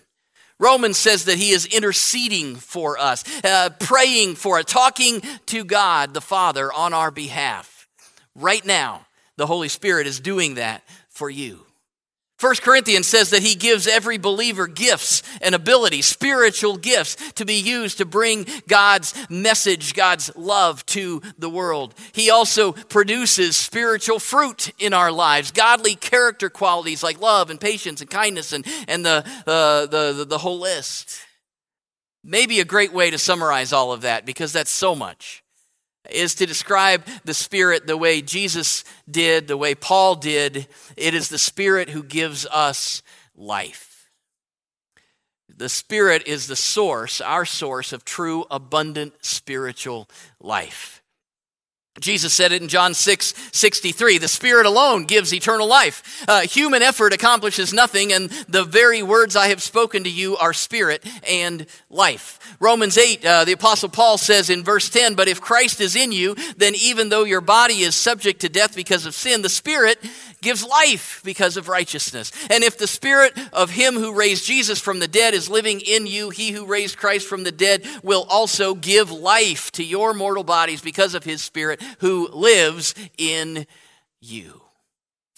Romans 0.60 0.98
says 0.98 1.25
that 1.25 1.39
he 1.39 1.50
is 1.50 1.66
interceding 1.66 2.56
for 2.56 2.98
us, 3.00 3.24
uh, 3.44 3.72
praying 3.80 4.36
for 4.36 4.60
us, 4.60 4.66
talking 4.66 5.22
to 5.48 5.63
God 5.66 6.13
the 6.13 6.22
Father 6.22 6.72
on 6.72 6.94
our 6.94 7.10
behalf. 7.10 7.81
Right 8.36 8.66
now, 8.66 9.06
the 9.38 9.48
Holy 9.48 9.70
Spirit 9.70 10.08
is 10.08 10.20
doing 10.20 10.56
that 10.56 10.84
for 11.10 11.30
you. 11.30 11.66
1 12.42 12.56
Corinthians 12.56 13.06
says 13.06 13.30
that 13.30 13.44
he 13.44 13.54
gives 13.54 13.86
every 13.86 14.18
believer 14.18 14.66
gifts 14.66 15.22
and 15.44 15.54
abilities, 15.54 16.08
spiritual 16.08 16.76
gifts 16.76 17.16
to 17.34 17.46
be 17.46 17.54
used 17.62 18.00
to 18.00 18.06
bring 18.06 18.48
God's 18.68 19.14
message, 19.30 19.94
God's 19.94 20.36
love 20.36 20.84
to 20.88 21.22
the 21.38 21.52
world. 21.52 21.94
He 22.14 22.32
also 22.32 22.72
produces 22.72 23.56
spiritual 23.56 24.18
fruit 24.18 24.72
in 24.80 24.92
our 24.92 25.12
lives, 25.12 25.52
godly 25.52 25.94
character 25.94 26.50
qualities 26.50 27.04
like 27.04 27.22
love 27.22 27.52
and 27.52 27.62
patience 27.62 28.02
and 28.02 28.10
kindness 28.10 28.54
and, 28.54 28.66
and 28.88 29.06
the, 29.06 29.24
uh, 29.46 29.86
the, 29.86 30.14
the, 30.18 30.26
the 30.26 30.38
whole 30.40 30.60
list. 30.60 31.20
Maybe 32.24 32.60
a 32.60 32.66
great 32.66 32.92
way 32.92 33.12
to 33.12 33.20
summarize 33.20 33.72
all 33.72 33.92
of 33.92 34.02
that 34.02 34.26
because 34.26 34.52
that's 34.52 34.72
so 34.72 34.96
much 34.96 35.41
is 36.10 36.36
to 36.36 36.46
describe 36.46 37.05
the 37.24 37.34
Spirit 37.34 37.86
the 37.88 37.98
way 37.98 38.22
Jesus 38.22 38.84
did, 39.10 39.48
the 39.48 39.58
way 39.58 39.75
Paul 39.75 40.15
did. 40.15 40.67
It 40.98 41.13
is 41.13 41.29
the 41.29 41.38
Spirit 41.38 41.89
who 41.89 42.03
gives 42.03 42.46
us 42.48 43.01
life. 43.36 44.10
The 45.55 45.70
Spirit 45.70 46.27
is 46.27 46.48
the 46.48 46.55
source, 46.55 47.22
our 47.22 47.46
source 47.46 47.93
of 47.93 48.03
true, 48.03 48.46
abundant 48.50 49.13
spiritual 49.24 50.10
life. 50.39 51.00
Jesus 52.01 52.34
said 52.34 52.51
it 52.51 52.62
in 52.62 52.67
John 52.67 52.93
6 52.93 53.34
63. 53.51 54.17
The 54.17 54.27
Spirit 54.27 54.65
alone 54.65 55.05
gives 55.05 55.34
eternal 55.34 55.67
life. 55.67 56.25
Uh, 56.27 56.41
human 56.41 56.81
effort 56.81 57.13
accomplishes 57.13 57.74
nothing, 57.74 58.12
and 58.12 58.29
the 58.50 58.63
very 58.63 59.03
words 59.03 59.36
I 59.36 59.48
have 59.48 59.62
spoken 59.62 60.03
to 60.03 60.10
you 60.10 60.36
are 60.38 60.51
spirit 60.53 61.05
and 61.27 61.65
life. 61.89 62.39
Romans 62.60 62.98
8, 62.98 63.25
uh, 63.25 63.46
the 63.46 63.51
Apostle 63.53 63.89
Paul 63.89 64.17
says 64.17 64.50
in 64.50 64.63
verse 64.63 64.89
10 64.89 65.15
But 65.15 65.27
if 65.27 65.39
Christ 65.39 65.79
is 65.79 65.96
in 65.96 66.12
you, 66.12 66.36
then 66.58 66.74
even 66.75 67.10
though 67.10 67.24
your 67.24 67.41
body 67.41 67.81
is 67.81 67.96
subject 67.96 68.41
to 68.41 68.50
death 68.50 68.75
because 68.75 69.05
of 69.05 69.13
sin, 69.13 69.41
the 69.41 69.50
Spirit 69.50 70.00
gives 70.41 70.65
life 70.65 71.22
because 71.24 71.55
of 71.55 71.67
righteousness. 71.67 72.31
And 72.50 72.63
if 72.63 72.77
the 72.77 72.88
Spirit 72.88 73.38
of 73.53 73.70
Him 73.70 73.93
who 73.93 74.13
raised 74.13 74.46
Jesus 74.46 74.79
from 74.79 75.00
the 75.00 75.08
dead 75.08 75.34
is 75.34 75.50
living 75.50 75.81
in 75.81 76.08
you, 76.08 76.31
He 76.31 76.51
who 76.51 76.65
raised 76.65 76.98
Christ 76.98 77.27
from 77.27 77.43
the 77.43 77.51
dead 77.51 77.86
will 78.03 78.25
also 78.27 78.74
give 78.74 79.12
life 79.12 79.72
to 79.74 79.84
your 79.84 80.13
mortal 80.13 80.43
bodies 80.43 80.81
because 80.81 81.13
of 81.13 81.24
His 81.24 81.41
Spirit 81.41 81.81
who 82.00 82.30
lives 82.30 82.96
in 83.18 83.66
you. 84.20 84.62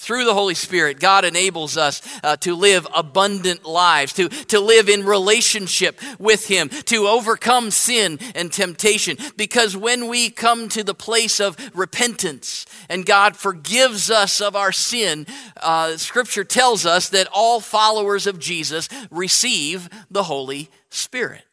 Through 0.04 0.26
the 0.26 0.34
Holy 0.34 0.54
Spirit, 0.54 1.00
God 1.00 1.24
enables 1.24 1.78
us 1.78 2.02
uh, 2.26 2.36
to 2.38 2.56
live 2.56 2.86
abundant 2.94 3.64
lives, 3.64 4.12
to, 4.14 4.28
to 4.28 4.60
live 4.60 4.90
in 4.90 5.06
relationship 5.06 5.98
with 6.20 6.46
Him, 6.46 6.68
to 6.68 7.08
overcome 7.08 7.72
sin 7.72 8.20
and 8.36 8.52
temptation. 8.52 9.16
Because 9.38 9.78
when 9.78 10.10
we 10.10 10.30
come 10.30 10.68
to 10.70 10.84
the 10.84 10.94
place 10.94 11.40
of 11.40 11.56
repentance 11.74 12.66
and 12.90 13.06
God 13.06 13.38
forgives 13.38 14.12
us 14.12 14.42
of 14.42 14.58
our 14.58 14.74
sin, 14.74 15.26
uh, 15.62 15.96
Scripture 15.96 16.44
tells 16.44 16.86
us 16.86 17.08
that 17.08 17.30
all 17.34 17.62
followers 17.62 18.28
of 18.28 18.40
Jesus 18.40 18.90
receive 19.10 19.88
the 20.12 20.24
Holy 20.24 20.70
Spirit. 20.90 21.46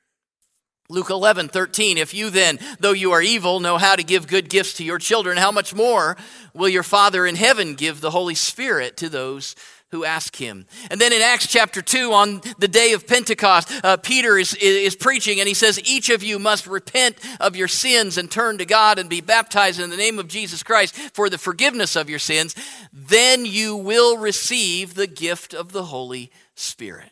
Luke 0.90 1.11
11, 1.11 1.49
13. 1.49 1.99
If 1.99 2.12
you 2.12 2.30
then, 2.30 2.59
though 2.80 2.92
you 2.92 3.12
are 3.12 3.23
evil, 3.23 3.61
know 3.61 3.78
how 3.78 3.97
to 3.97 4.02
give 4.02 4.26
good 4.26 4.50
gifts 4.50 4.75
to 4.75 4.85
your 4.85 4.99
children, 4.99 5.38
how 5.38 5.52
much 5.52 5.75
more 5.75 6.16
will 6.52 6.68
your 6.68 6.82
Father 6.82 7.25
in 7.25 7.37
heaven 7.37 7.75
give 7.75 8.00
the 8.00 8.11
Holy 8.11 8.35
Spirit 8.35 8.97
to 8.99 9.09
those 9.09 9.54
who 9.90 10.04
ask 10.04 10.37
him. 10.37 10.66
And 10.90 11.00
then 11.00 11.12
in 11.12 11.20
Acts 11.20 11.49
chapter 11.49 11.82
2, 11.82 12.12
on 12.12 12.40
the 12.59 12.68
day 12.68 12.92
of 12.92 13.06
Pentecost, 13.06 13.73
uh, 13.85 13.97
Peter 13.97 14.38
is, 14.38 14.54
is 14.54 14.94
preaching 14.94 15.40
and 15.40 15.49
he 15.49 15.54
says, 15.54 15.80
Each 15.85 16.11
of 16.11 16.23
you 16.23 16.38
must 16.38 16.66
repent 16.66 17.16
of 17.40 17.56
your 17.56 17.68
sins 17.68 18.16
and 18.16 18.30
turn 18.30 18.59
to 18.59 18.64
God 18.64 18.99
and 18.99 19.11
be 19.11 19.20
baptized 19.20 19.80
in 19.80 19.90
the 19.90 19.97
name 19.97 20.18
of 20.18 20.28
Jesus 20.28 20.62
Christ 20.62 20.94
for 20.94 21.28
the 21.28 21.38
forgiveness 21.38 21.97
of 21.97 22.09
your 22.09 22.18
sins. 22.18 22.54
Then 22.92 23.44
you 23.44 23.76
will 23.76 24.16
receive 24.16 24.94
the 24.94 25.09
gift 25.09 25.54
of 25.54 25.73
the 25.73 25.85
Holy 25.85 26.30
Spirit. 26.54 27.11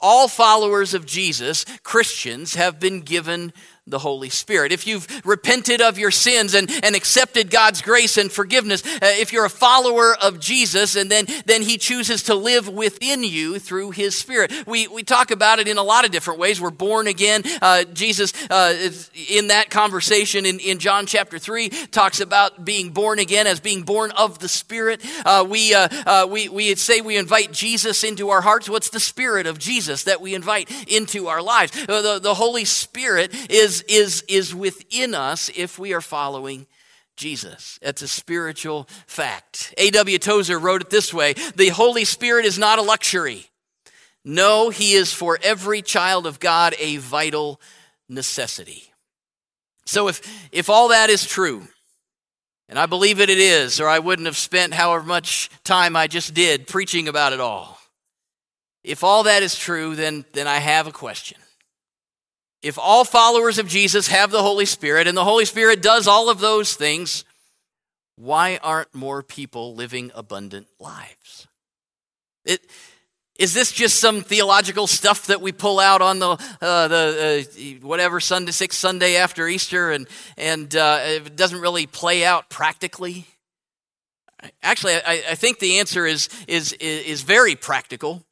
All 0.00 0.28
followers 0.28 0.94
of 0.94 1.06
Jesus, 1.06 1.64
Christians, 1.82 2.54
have 2.54 2.78
been 2.78 3.00
given 3.00 3.52
the 3.86 3.98
Holy 4.00 4.30
Spirit. 4.30 4.72
If 4.72 4.86
you've 4.86 5.06
repented 5.24 5.80
of 5.80 5.96
your 5.96 6.10
sins 6.10 6.54
and, 6.54 6.68
and 6.82 6.96
accepted 6.96 7.50
God's 7.50 7.82
grace 7.82 8.16
and 8.16 8.32
forgiveness, 8.32 8.84
uh, 8.84 8.98
if 9.02 9.32
you're 9.32 9.44
a 9.44 9.50
follower 9.50 10.16
of 10.16 10.40
Jesus 10.40 10.96
and 10.96 11.08
then, 11.08 11.26
then 11.44 11.62
He 11.62 11.78
chooses 11.78 12.24
to 12.24 12.34
live 12.34 12.68
within 12.68 13.22
you 13.22 13.60
through 13.60 13.92
His 13.92 14.16
Spirit. 14.16 14.52
We, 14.66 14.88
we 14.88 15.04
talk 15.04 15.30
about 15.30 15.60
it 15.60 15.68
in 15.68 15.78
a 15.78 15.84
lot 15.84 16.04
of 16.04 16.10
different 16.10 16.40
ways. 16.40 16.60
We're 16.60 16.70
born 16.70 17.06
again. 17.06 17.44
Uh, 17.62 17.84
Jesus, 17.84 18.32
uh, 18.50 18.90
in 19.28 19.48
that 19.48 19.70
conversation 19.70 20.46
in, 20.46 20.58
in 20.58 20.80
John 20.80 21.06
chapter 21.06 21.38
3, 21.38 21.68
talks 21.68 22.20
about 22.20 22.64
being 22.64 22.90
born 22.90 23.20
again 23.20 23.46
as 23.46 23.60
being 23.60 23.82
born 23.82 24.10
of 24.12 24.40
the 24.40 24.48
Spirit. 24.48 25.00
Uh, 25.24 25.46
we, 25.48 25.74
uh, 25.74 25.88
uh, 26.06 26.26
we, 26.28 26.48
we 26.48 26.74
say 26.74 27.02
we 27.02 27.16
invite 27.16 27.52
Jesus 27.52 28.02
into 28.02 28.30
our 28.30 28.40
hearts. 28.40 28.68
What's 28.68 28.90
the 28.90 29.00
Spirit 29.00 29.46
of 29.46 29.60
Jesus 29.60 30.04
that 30.04 30.20
we 30.20 30.34
invite 30.34 30.70
into 30.88 31.28
our 31.28 31.40
lives? 31.40 31.70
the, 31.86 32.18
the 32.20 32.34
Holy 32.34 32.64
Spirit 32.64 33.32
is 33.50 33.75
is, 33.82 34.22
is, 34.28 34.54
within 34.54 35.14
us 35.14 35.50
if 35.56 35.78
we 35.78 35.92
are 35.94 36.00
following 36.00 36.66
Jesus. 37.16 37.78
That's 37.82 38.02
a 38.02 38.08
spiritual 38.08 38.88
fact. 39.06 39.74
A.W. 39.78 40.18
Tozer 40.18 40.58
wrote 40.58 40.82
it 40.82 40.90
this 40.90 41.12
way 41.12 41.34
The 41.56 41.68
Holy 41.68 42.04
Spirit 42.04 42.44
is 42.44 42.58
not 42.58 42.78
a 42.78 42.82
luxury. 42.82 43.46
No, 44.24 44.70
He 44.70 44.92
is 44.92 45.12
for 45.12 45.38
every 45.42 45.82
child 45.82 46.26
of 46.26 46.40
God 46.40 46.74
a 46.78 46.96
vital 46.96 47.60
necessity. 48.08 48.92
So 49.86 50.08
if, 50.08 50.20
if 50.52 50.68
all 50.68 50.88
that 50.88 51.10
is 51.10 51.24
true, 51.24 51.62
and 52.68 52.78
I 52.78 52.86
believe 52.86 53.18
that 53.18 53.30
it 53.30 53.38
is, 53.38 53.80
or 53.80 53.88
I 53.88 54.00
wouldn't 54.00 54.26
have 54.26 54.36
spent 54.36 54.74
however 54.74 55.04
much 55.04 55.48
time 55.62 55.94
I 55.94 56.08
just 56.08 56.34
did 56.34 56.66
preaching 56.66 57.06
about 57.06 57.32
it 57.32 57.40
all. 57.40 57.78
If 58.82 59.04
all 59.04 59.24
that 59.24 59.42
is 59.42 59.56
true, 59.56 59.94
then, 59.94 60.24
then 60.32 60.46
I 60.46 60.58
have 60.58 60.86
a 60.86 60.92
question. 60.92 61.38
If 62.66 62.80
all 62.80 63.04
followers 63.04 63.58
of 63.58 63.68
Jesus 63.68 64.08
have 64.08 64.32
the 64.32 64.42
Holy 64.42 64.66
Spirit 64.66 65.06
and 65.06 65.16
the 65.16 65.22
Holy 65.22 65.44
Spirit 65.44 65.80
does 65.80 66.08
all 66.08 66.28
of 66.28 66.40
those 66.40 66.74
things, 66.74 67.24
why 68.16 68.58
aren't 68.60 68.92
more 68.92 69.22
people 69.22 69.76
living 69.76 70.10
abundant 70.16 70.66
lives? 70.80 71.46
It, 72.44 72.60
is 73.38 73.54
this 73.54 73.70
just 73.70 74.00
some 74.00 74.20
theological 74.20 74.88
stuff 74.88 75.28
that 75.28 75.40
we 75.40 75.52
pull 75.52 75.78
out 75.78 76.02
on 76.02 76.18
the, 76.18 76.30
uh, 76.60 76.88
the 76.88 77.46
uh, 77.80 77.86
whatever 77.86 78.18
Sunday, 78.18 78.50
sixth 78.50 78.80
Sunday 78.80 79.14
after 79.14 79.46
Easter, 79.46 79.92
and, 79.92 80.08
and 80.36 80.74
uh, 80.74 80.98
it 81.04 81.36
doesn't 81.36 81.60
really 81.60 81.86
play 81.86 82.24
out 82.24 82.50
practically? 82.50 83.26
Actually, 84.60 84.94
I, 84.94 85.22
I 85.30 85.34
think 85.36 85.60
the 85.60 85.78
answer 85.78 86.04
is, 86.04 86.28
is, 86.48 86.72
is 86.72 87.22
very 87.22 87.54
practical. 87.54 88.24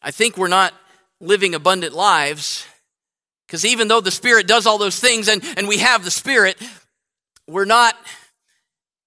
I 0.00 0.12
think 0.12 0.36
we're 0.36 0.46
not 0.46 0.72
living 1.18 1.56
abundant 1.56 1.92
lives 1.92 2.68
because 3.54 3.66
even 3.66 3.86
though 3.86 4.00
the 4.00 4.10
Spirit 4.10 4.48
does 4.48 4.66
all 4.66 4.78
those 4.78 4.98
things 4.98 5.28
and, 5.28 5.40
and 5.56 5.68
we 5.68 5.78
have 5.78 6.02
the 6.02 6.10
Spirit, 6.10 6.60
we're 7.46 7.64
not 7.64 7.94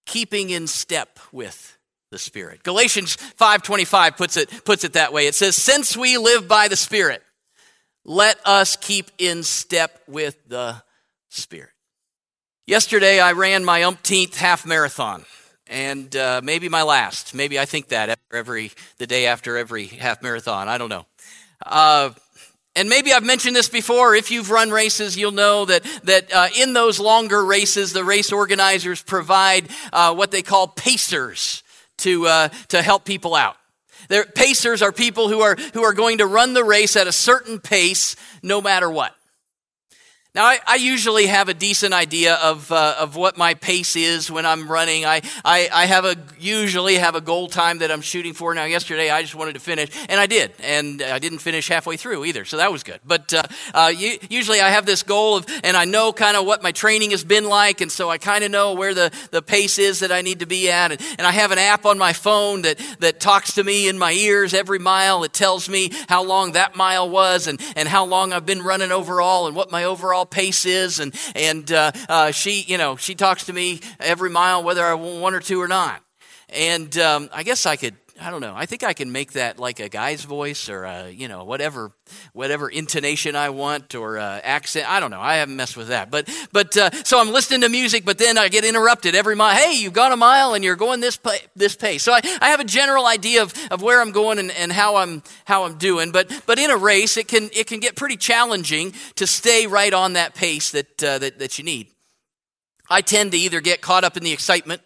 keeping 0.06 0.52
in 0.52 0.68
step 0.68 1.20
with 1.34 1.78
the 2.12 2.18
Spirit. 2.18 2.64
Galatians 2.64 3.18
5.25 3.18 4.16
puts 4.16 4.38
it, 4.38 4.64
puts 4.64 4.86
it 4.86 4.94
that 4.94 5.12
way. 5.12 5.28
It 5.28 5.36
says, 5.36 5.58
Since 5.58 5.98
we 5.98 6.18
live 6.18 6.48
by 6.48 6.70
the 6.70 6.78
Spirit, 6.78 7.22
let 8.06 8.40
us 8.46 8.78
keep 8.78 9.12
in 9.18 9.44
step 9.44 10.02
with 10.08 10.38
the 10.48 10.82
Spirit. 11.28 11.72
Yesterday, 12.68 13.20
I 13.20 13.34
ran 13.34 13.66
my 13.66 13.84
umpteenth 13.84 14.38
half 14.38 14.66
marathon, 14.66 15.26
and 15.70 16.16
uh, 16.16 16.40
maybe 16.42 16.70
my 16.70 16.84
last. 16.84 17.36
Maybe 17.36 17.60
I 17.60 17.66
think 17.66 17.90
that 17.90 18.18
every 18.32 18.72
the 18.98 19.08
day 19.08 19.26
after 19.26 19.58
every 19.58 19.88
half 19.88 20.24
marathon. 20.24 20.70
I 20.70 20.78
don't 20.78 20.88
know. 20.88 21.06
Uh, 21.66 22.12
and 22.78 22.90
maybe 22.90 23.12
I've 23.12 23.24
mentioned 23.24 23.56
this 23.56 23.70
before. 23.70 24.16
If 24.16 24.30
you've 24.30 24.52
run 24.52 24.70
races, 24.70 25.18
you'll 25.18 25.32
know 25.32 25.66
that, 25.66 25.84
that 26.04 26.32
uh, 26.34 26.48
in 26.58 26.74
those 26.74 27.00
longer 27.00 27.44
races, 27.44 27.92
the 27.92 28.04
race 28.04 28.32
organizers 28.32 29.02
provide 29.02 29.68
uh, 29.92 30.14
what 30.14 30.30
they 30.30 30.44
call 30.44 30.68
pacers 30.68 31.64
to, 31.98 32.28
uh, 32.28 32.48
to 32.70 32.82
help 32.84 33.04
people 33.04 33.34
out. 33.34 33.58
Their 34.10 34.26
pacers 34.26 34.82
are 34.82 34.92
people 34.92 35.28
who 35.28 35.42
are, 35.42 35.56
who 35.74 35.84
are 35.84 35.94
going 35.94 36.20
to 36.20 36.28
run 36.28 36.54
the 36.54 36.64
race 36.64 36.96
at 36.96 37.08
a 37.08 37.12
certain 37.12 37.60
pace 37.60 38.16
no 38.44 38.62
matter 38.62 38.90
what. 38.90 39.17
Now, 40.38 40.46
I, 40.46 40.60
I, 40.68 40.76
usually 40.76 41.26
have 41.26 41.50
a 41.50 41.54
decent 41.56 41.96
idea 41.96 42.36
of, 42.36 42.72
uh, 42.72 42.94
of 43.00 43.16
what 43.16 43.40
my 43.40 43.56
pace 43.56 43.96
is 43.96 44.30
when 44.30 44.46
I'm 44.46 44.72
running. 44.72 45.04
I, 45.04 45.24
I, 45.44 45.68
I, 45.74 45.86
have 45.88 46.06
a, 46.06 46.16
usually 46.40 46.94
have 46.98 47.16
a 47.16 47.22
goal 47.22 47.48
time 47.48 47.80
that 47.80 47.90
I'm 47.92 48.02
shooting 48.02 48.34
for. 48.34 48.54
Now, 48.54 48.66
yesterday 48.66 49.10
I 49.10 49.24
just 49.24 49.34
wanted 49.34 49.54
to 49.54 49.60
finish, 49.60 49.90
and 50.08 50.20
I 50.20 50.28
did. 50.28 50.54
And 50.60 51.02
I 51.02 51.18
didn't 51.18 51.40
finish 51.40 51.68
halfway 51.68 51.98
through 51.98 52.24
either, 52.26 52.46
so 52.46 52.58
that 52.58 52.72
was 52.72 52.84
good. 52.84 53.00
But 53.04 53.34
uh, 53.34 53.44
uh, 53.74 53.92
usually 54.30 54.62
I 54.62 54.70
have 54.70 54.86
this 54.86 55.02
goal 55.02 55.38
of, 55.38 55.48
and 55.64 55.76
I 55.76 55.86
know 55.86 56.14
kind 56.14 56.38
of 56.38 56.46
what 56.46 56.62
my 56.62 56.72
training 56.72 57.10
has 57.12 57.24
been 57.24 57.50
like, 57.50 57.82
and 57.82 57.92
so 57.92 58.12
I 58.12 58.20
kind 58.20 58.44
of 58.44 58.52
know 58.52 58.76
where 58.76 58.94
the, 58.94 59.12
the 59.32 59.42
pace 59.42 59.80
is 59.80 60.02
that 60.02 60.12
I 60.12 60.22
need 60.22 60.42
to 60.42 60.46
be 60.46 60.70
at. 60.70 60.92
And, 60.92 61.02
and 61.18 61.26
I 61.26 61.32
have 61.32 61.52
an 61.52 61.58
app 61.58 61.84
on 61.84 61.98
my 61.98 62.14
phone 62.14 62.62
that, 62.62 62.80
that 63.00 63.20
talks 63.20 63.56
to 63.56 63.64
me 63.64 63.90
in 63.90 63.98
my 63.98 64.12
ears 64.12 64.54
every 64.54 64.78
mile. 64.78 65.24
It 65.24 65.34
tells 65.34 65.68
me 65.68 65.90
how 66.08 66.24
long 66.24 66.52
that 66.52 66.76
mile 66.76 67.10
was 67.10 67.48
and, 67.48 67.60
and 67.76 67.90
how 67.90 68.06
long 68.06 68.34
I've 68.34 68.46
been 68.46 68.62
running 68.62 68.92
overall 68.92 69.48
and 69.48 69.56
what 69.56 69.72
my 69.72 69.86
overall 69.86 70.27
pace 70.30 70.66
is, 70.66 71.00
and 71.00 71.14
and 71.36 71.72
uh, 71.72 71.92
uh, 72.10 72.32
she, 72.32 72.62
you 72.62 72.78
know, 72.78 72.96
she 72.96 73.16
talks 73.16 73.46
to 73.46 73.54
me 73.54 73.80
every 74.00 74.30
mile, 74.30 74.64
whether 74.64 74.84
I 74.84 74.94
want 74.94 75.44
to 75.44 75.62
or 75.62 75.68
not. 75.68 76.02
And 76.50 76.98
um, 76.98 77.30
I 77.34 77.44
guess 77.44 77.66
I 77.66 77.76
could 77.76 77.96
I 78.20 78.32
don't 78.32 78.42
know. 78.42 78.54
I 78.56 78.66
think 78.66 78.84
I 78.84 78.94
can 78.94 79.12
make 79.12 79.34
that 79.34 79.60
like 79.60 79.80
a 79.80 79.90
guy's 79.90 80.24
voice 80.24 80.70
or 80.70 80.86
a, 80.86 81.10
you 81.10 81.28
know 81.28 81.44
whatever 81.44 81.92
whatever 82.34 82.68
intonation 82.68 83.36
I 83.36 83.50
want 83.50 83.94
or 83.96 84.18
accent. 84.18 84.90
I 84.90 85.00
don't 85.00 85.12
know. 85.12 85.22
I 85.22 85.36
haven't 85.36 85.56
messed 85.56 85.78
with 85.78 85.90
that. 85.90 86.10
But 86.10 86.30
but 86.52 86.76
uh, 86.76 86.90
so 87.04 87.20
I'm 87.20 87.32
listening 87.32 87.62
to 87.62 87.70
music, 87.70 88.06
but 88.06 88.18
then 88.18 88.38
I 88.38 88.50
get 88.50 88.66
interrupted 88.66 89.14
every 89.14 89.36
mile. 89.36 89.56
Hey, 89.56 89.74
you've 89.74 89.94
gone 89.94 90.12
a 90.12 90.18
mile 90.18 90.54
and 90.54 90.64
you're 90.64 90.76
going 90.76 91.00
this 91.00 91.18
pa- 91.18 91.38
this 91.56 91.76
pace. 91.76 92.04
So 92.04 92.14
I, 92.14 92.22
I 92.42 92.50
have 92.50 92.60
a 92.60 92.66
general 92.66 93.06
idea 93.06 93.44
of, 93.44 93.54
of 93.70 93.82
where 93.82 94.02
I'm 94.02 94.12
going 94.12 94.40
and, 94.40 94.52
and 94.52 94.72
how 94.72 94.96
I'm 94.96 95.22
how 95.46 95.66
I'm 95.66 95.78
doing. 95.78 96.12
But 96.12 96.32
but 96.46 96.58
in 96.58 96.72
a 96.72 96.78
race, 96.78 97.18
it 97.18 97.28
can 97.28 97.50
it 97.54 97.68
can 97.68 97.80
get 97.80 97.96
pretty 97.96 98.18
challenging 98.18 98.94
to 99.16 99.28
stay 99.28 99.68
right 99.68 99.94
on 99.94 100.14
that 100.14 100.34
pace 100.34 100.72
that 100.72 101.04
uh, 101.04 101.20
that 101.20 101.40
that 101.40 101.58
you 101.58 101.64
need. 101.64 101.88
I 102.90 103.02
tend 103.02 103.34
to 103.34 103.38
either 103.38 103.60
get 103.62 103.82
caught 103.82 104.04
up 104.04 104.18
in 104.18 104.24
the 104.24 104.32
excitement 104.32 104.82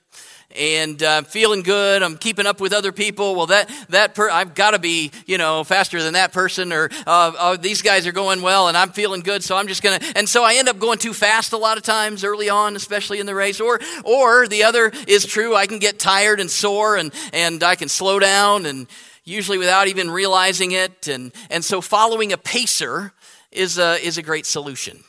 and 0.55 1.01
I'm 1.03 1.23
uh, 1.23 1.27
feeling 1.27 1.61
good. 1.61 2.03
I'm 2.03 2.17
keeping 2.17 2.45
up 2.45 2.59
with 2.59 2.73
other 2.73 2.91
people. 2.91 3.35
Well, 3.35 3.47
that 3.47 3.69
that 3.89 4.15
per- 4.15 4.29
I've 4.29 4.55
got 4.55 4.71
to 4.71 4.79
be 4.79 5.11
you 5.25 5.37
know 5.37 5.63
faster 5.63 6.01
than 6.01 6.13
that 6.13 6.31
person, 6.33 6.71
or 6.71 6.89
uh, 7.05 7.31
oh, 7.39 7.57
these 7.57 7.81
guys 7.81 8.07
are 8.07 8.11
going 8.11 8.41
well, 8.41 8.67
and 8.67 8.77
I'm 8.77 8.91
feeling 8.91 9.21
good, 9.21 9.43
so 9.43 9.55
I'm 9.57 9.67
just 9.67 9.83
gonna. 9.83 9.99
And 10.15 10.27
so 10.27 10.43
I 10.43 10.55
end 10.55 10.69
up 10.69 10.79
going 10.79 10.97
too 10.97 11.13
fast 11.13 11.53
a 11.53 11.57
lot 11.57 11.77
of 11.77 11.83
times 11.83 12.23
early 12.23 12.49
on, 12.49 12.75
especially 12.75 13.19
in 13.19 13.25
the 13.25 13.35
race. 13.35 13.59
Or 13.59 13.79
or 14.03 14.47
the 14.47 14.63
other 14.63 14.91
is 15.07 15.25
true. 15.25 15.55
I 15.55 15.67
can 15.67 15.79
get 15.79 15.99
tired 15.99 16.39
and 16.39 16.49
sore, 16.49 16.97
and 16.97 17.13
and 17.33 17.63
I 17.63 17.75
can 17.75 17.89
slow 17.89 18.19
down, 18.19 18.65
and 18.65 18.87
usually 19.23 19.57
without 19.57 19.87
even 19.87 20.09
realizing 20.11 20.71
it. 20.71 21.07
And 21.07 21.31
and 21.49 21.63
so 21.63 21.81
following 21.81 22.33
a 22.33 22.37
pacer 22.37 23.13
is 23.51 23.77
a 23.77 24.03
is 24.05 24.17
a 24.17 24.21
great 24.21 24.45
solution. 24.45 25.03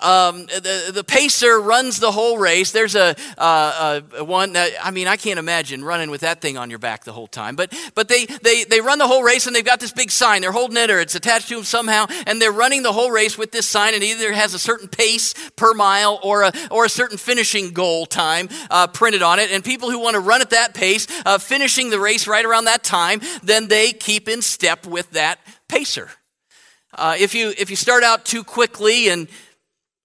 Um, 0.00 0.46
the, 0.46 0.90
the 0.94 1.02
pacer 1.02 1.60
runs 1.60 1.98
the 1.98 2.12
whole 2.12 2.38
race. 2.38 2.70
There's 2.70 2.94
a, 2.94 3.16
uh, 3.36 4.00
a 4.16 4.24
one 4.24 4.52
that, 4.52 4.70
I 4.82 4.92
mean, 4.92 5.08
I 5.08 5.16
can't 5.16 5.38
imagine 5.38 5.84
running 5.84 6.10
with 6.10 6.20
that 6.20 6.40
thing 6.40 6.56
on 6.56 6.70
your 6.70 6.78
back 6.78 7.02
the 7.02 7.12
whole 7.12 7.26
time. 7.26 7.56
But, 7.56 7.74
but 7.96 8.08
they, 8.08 8.26
they, 8.26 8.62
they 8.64 8.80
run 8.80 8.98
the 8.98 9.08
whole 9.08 9.24
race 9.24 9.48
and 9.48 9.56
they've 9.56 9.64
got 9.64 9.80
this 9.80 9.90
big 9.90 10.12
sign. 10.12 10.42
They're 10.42 10.52
holding 10.52 10.76
it 10.76 10.90
or 10.90 11.00
it's 11.00 11.16
attached 11.16 11.48
to 11.48 11.56
them 11.56 11.64
somehow. 11.64 12.06
And 12.26 12.40
they're 12.40 12.52
running 12.52 12.84
the 12.84 12.92
whole 12.92 13.10
race 13.10 13.36
with 13.36 13.50
this 13.50 13.68
sign. 13.68 13.94
And 13.94 14.04
either 14.04 14.32
has 14.32 14.54
a 14.54 14.58
certain 14.58 14.88
pace 14.88 15.34
per 15.56 15.74
mile 15.74 16.20
or 16.22 16.42
a, 16.42 16.52
or 16.70 16.84
a 16.84 16.88
certain 16.88 17.18
finishing 17.18 17.72
goal 17.72 18.06
time 18.06 18.48
uh, 18.70 18.86
printed 18.86 19.22
on 19.22 19.40
it. 19.40 19.50
And 19.50 19.64
people 19.64 19.90
who 19.90 19.98
want 19.98 20.14
to 20.14 20.20
run 20.20 20.42
at 20.42 20.50
that 20.50 20.74
pace, 20.74 21.08
uh, 21.26 21.38
finishing 21.38 21.90
the 21.90 21.98
race 21.98 22.28
right 22.28 22.44
around 22.44 22.66
that 22.66 22.84
time, 22.84 23.20
then 23.42 23.66
they 23.66 23.92
keep 23.92 24.28
in 24.28 24.42
step 24.42 24.86
with 24.86 25.10
that 25.12 25.40
pacer. 25.68 26.08
Uh, 26.94 27.16
if 27.18 27.34
you 27.34 27.52
if 27.58 27.70
you 27.70 27.76
start 27.76 28.02
out 28.02 28.24
too 28.24 28.42
quickly 28.42 29.08
and 29.08 29.28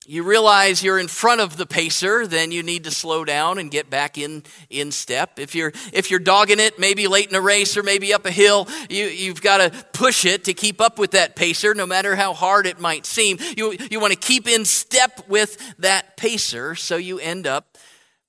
you 0.06 0.24
realize 0.24 0.84
you're 0.84 1.00
in 1.00 1.08
front 1.08 1.42
of 1.42 1.58
the 1.58 1.66
pacer, 1.66 2.28
then 2.28 2.52
you 2.52 2.64
need 2.64 2.84
to 2.84 2.92
slow 2.92 3.24
down 3.24 3.58
and 3.58 3.72
get 3.72 3.90
back 3.90 4.18
in, 4.18 4.44
in 4.70 4.92
step. 4.92 5.40
If 5.40 5.56
you're, 5.56 5.72
if 5.94 6.12
you're 6.12 6.20
dogging 6.20 6.60
it, 6.60 6.78
maybe 6.78 7.08
late 7.08 7.30
in 7.30 7.36
a 7.36 7.42
race 7.42 7.78
or 7.78 7.84
maybe 7.84 8.14
up 8.14 8.26
a 8.26 8.32
hill, 8.32 8.68
you, 8.90 9.06
you've 9.06 9.42
got 9.42 9.58
to 9.58 9.86
push 9.94 10.26
it 10.26 10.46
to 10.46 10.54
keep 10.54 10.82
up 10.82 11.00
with 11.00 11.12
that 11.12 11.36
pacer, 11.36 11.74
no 11.74 11.86
matter 11.86 12.16
how 12.16 12.34
hard 12.34 12.66
it 12.66 12.80
might 12.80 13.06
seem. 13.06 13.38
You, 13.56 13.78
you 13.90 14.00
want 14.00 14.14
to 14.14 14.20
keep 14.20 14.48
in 14.48 14.66
step 14.66 15.28
with 15.30 15.58
that 15.78 16.18
pacer 16.18 16.76
so 16.76 16.98
you 16.98 17.20
end 17.20 17.48
up 17.48 17.78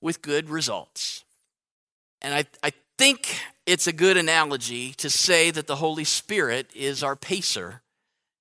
with 0.00 0.22
good 0.22 0.50
results. 0.50 1.24
And 2.22 2.34
I, 2.34 2.44
I 2.62 2.72
think 2.98 3.38
it's 3.66 3.86
a 3.86 3.92
good 3.92 4.16
analogy 4.16 4.92
to 4.92 5.10
say 5.10 5.50
that 5.50 5.66
the 5.66 5.76
Holy 5.76 6.04
Spirit 6.04 6.70
is 6.74 7.02
our 7.02 7.16
pacer 7.16 7.82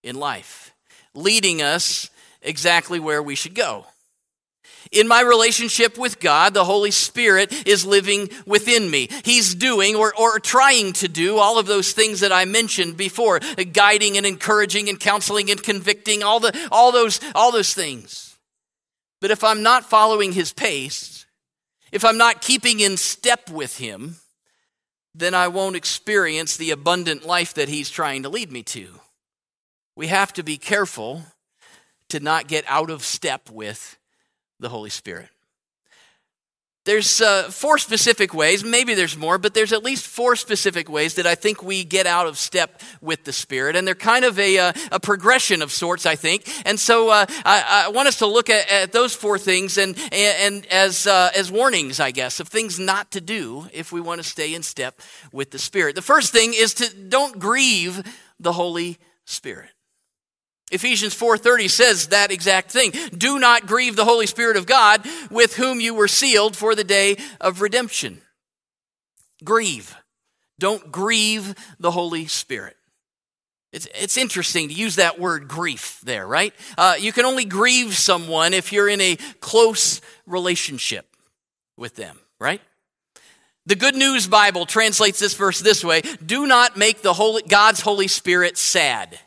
in 0.04 0.16
life, 0.16 0.74
leading 1.16 1.62
us 1.62 2.10
exactly 2.44 3.00
where 3.00 3.24
we 3.24 3.36
should 3.36 3.56
go. 3.56 3.86
In 4.92 5.08
my 5.08 5.22
relationship 5.22 5.98
with 5.98 6.20
God, 6.20 6.54
the 6.54 6.66
Holy 6.66 6.92
Spirit 6.92 7.68
is 7.68 7.86
living 7.86 8.30
within 8.46 8.90
me. 8.90 9.10
He's 9.24 9.56
doing 9.56 9.96
or, 9.96 10.14
or 10.16 10.40
trying 10.40 10.94
to 10.94 11.08
do 11.08 11.38
all 11.38 11.58
of 11.58 11.66
those 11.66 11.94
things 11.94 12.20
that 12.20 12.32
I 12.32 12.46
mentioned 12.46 12.98
before, 12.98 13.40
guiding 13.72 14.18
and 14.18 14.26
encouraging 14.26 14.90
and 14.90 15.00
counseling 15.00 15.50
and 15.50 15.62
convicting, 15.62 16.22
all, 16.22 16.40
the, 16.40 16.70
all, 16.72 16.92
those, 16.92 17.20
all 17.34 17.52
those 17.52 17.74
things. 17.74 18.38
But 19.20 19.32
if 19.32 19.44
I'm 19.44 19.64
not 19.64 19.90
following 19.90 20.34
His 20.34 20.54
pace, 20.54 21.26
if 21.92 22.04
I'm 22.06 22.18
not 22.18 22.42
keeping 22.42 22.80
in 22.80 22.98
step 22.98 23.50
with 23.50 23.78
Him, 23.78 24.18
then 25.16 25.34
I 25.34 25.48
won't 25.48 25.76
experience 25.76 26.58
the 26.58 26.72
abundant 26.72 27.26
life 27.26 27.54
that 27.54 27.70
He's 27.70 27.90
trying 27.90 28.24
to 28.24 28.30
lead 28.30 28.52
me 28.52 28.64
to. 28.64 29.00
We 29.96 30.08
have 30.08 30.34
to 30.34 30.44
be 30.44 30.58
careful 30.58 31.24
to 32.10 32.20
not 32.20 32.48
get 32.48 32.66
out 32.68 32.90
of 32.90 33.04
step 33.04 33.50
with 33.50 33.98
the 34.60 34.70
Holy 34.70 34.90
Spirit. 34.90 35.30
There's 36.86 37.22
uh, 37.22 37.44
four 37.44 37.78
specific 37.78 38.34
ways, 38.34 38.62
maybe 38.62 38.94
there's 38.94 39.16
more, 39.16 39.38
but 39.38 39.54
there's 39.54 39.72
at 39.72 39.84
least 39.84 40.06
four 40.06 40.36
specific 40.36 40.90
ways 40.90 41.14
that 41.14 41.26
I 41.26 41.34
think 41.34 41.64
we 41.64 41.86
get 41.86 42.06
out 42.06 42.28
of 42.28 42.38
step 42.38 42.82
with 43.00 43.24
the 43.24 43.32
Spirit. 43.32 43.78
And 43.78 43.88
they're 43.88 43.96
kind 43.96 44.26
of 44.26 44.38
a, 44.38 44.60
uh, 44.60 44.74
a 44.92 45.00
progression 45.00 45.62
of 45.62 45.72
sorts, 45.72 46.06
I 46.06 46.18
think. 46.18 46.44
And 46.66 46.78
so 46.78 47.08
uh, 47.08 47.26
I, 47.46 47.86
I, 47.86 47.90
want 47.90 48.10
us 48.10 48.18
to 48.18 48.26
look 48.26 48.50
at, 48.50 48.70
at, 48.70 48.92
those 48.92 49.16
four 49.16 49.40
things 49.40 49.78
and, 49.78 49.98
and, 50.12 50.12
and 50.12 50.66
as, 50.66 51.08
uh, 51.08 51.32
as 51.34 51.50
warnings, 51.50 52.02
I 52.02 52.12
guess, 52.12 52.42
of 52.42 52.50
things 52.50 52.78
not 52.80 53.12
to 53.12 53.22
do 53.22 53.66
if 53.72 53.94
we 53.94 54.02
want 54.02 54.22
to 54.22 54.30
stay 54.30 54.54
in 54.54 54.62
step 54.62 55.00
with 55.32 55.52
the 55.52 55.60
Spirit. 55.60 55.96
The 55.96 56.02
first 56.02 56.34
thing 56.34 56.54
is 56.54 56.74
to 56.76 56.94
don't 56.94 57.40
grieve 57.40 58.04
the 58.42 58.52
Holy 58.52 58.98
Spirit. 59.24 59.70
Ephesians 60.74 61.14
4:30 61.14 61.68
says 61.70 62.08
that 62.08 62.32
exact 62.32 62.72
thing. 62.72 62.92
Do 63.16 63.40
not 63.40 63.68
grieve 63.68 63.96
the 63.96 64.06
Holy 64.06 64.28
Spirit 64.28 64.58
of 64.58 64.66
God 64.66 65.08
with 65.30 65.56
whom 65.56 65.80
you 65.80 65.94
were 65.94 66.08
sealed 66.08 66.58
for 66.58 66.76
the 66.76 66.84
day 66.84 67.18
of 67.40 67.62
redemption. 67.62 68.22
Grieve. 69.44 69.96
Don't 70.60 70.92
grieve 70.92 71.56
the 71.80 71.92
Holy 71.92 72.28
Spirit. 72.28 72.78
It's, 73.72 73.88
it's 73.96 74.18
interesting 74.18 74.68
to 74.68 74.74
use 74.74 74.98
that 74.98 75.20
word 75.20 75.48
grief 75.48 76.00
there, 76.04 76.28
right? 76.28 76.54
Uh, 76.78 76.96
you 77.00 77.12
can 77.12 77.26
only 77.26 77.46
grieve 77.46 77.98
someone 77.98 78.54
if 78.54 78.72
you're 78.72 78.88
in 78.88 79.02
a 79.02 79.16
close 79.42 80.00
relationship 80.28 81.08
with 81.76 81.96
them, 81.96 82.20
right? 82.40 82.62
The 83.66 83.76
Good 83.76 83.96
News 83.96 84.28
Bible 84.28 84.66
translates 84.66 85.20
this 85.20 85.34
verse 85.36 85.60
this 85.60 85.84
way 85.84 86.02
Do 86.26 86.48
not 86.48 86.78
make 86.78 87.02
the 87.02 87.14
Holy, 87.14 87.44
God's 87.44 87.82
Holy 87.82 88.08
Spirit 88.08 88.58
sad. 88.58 89.20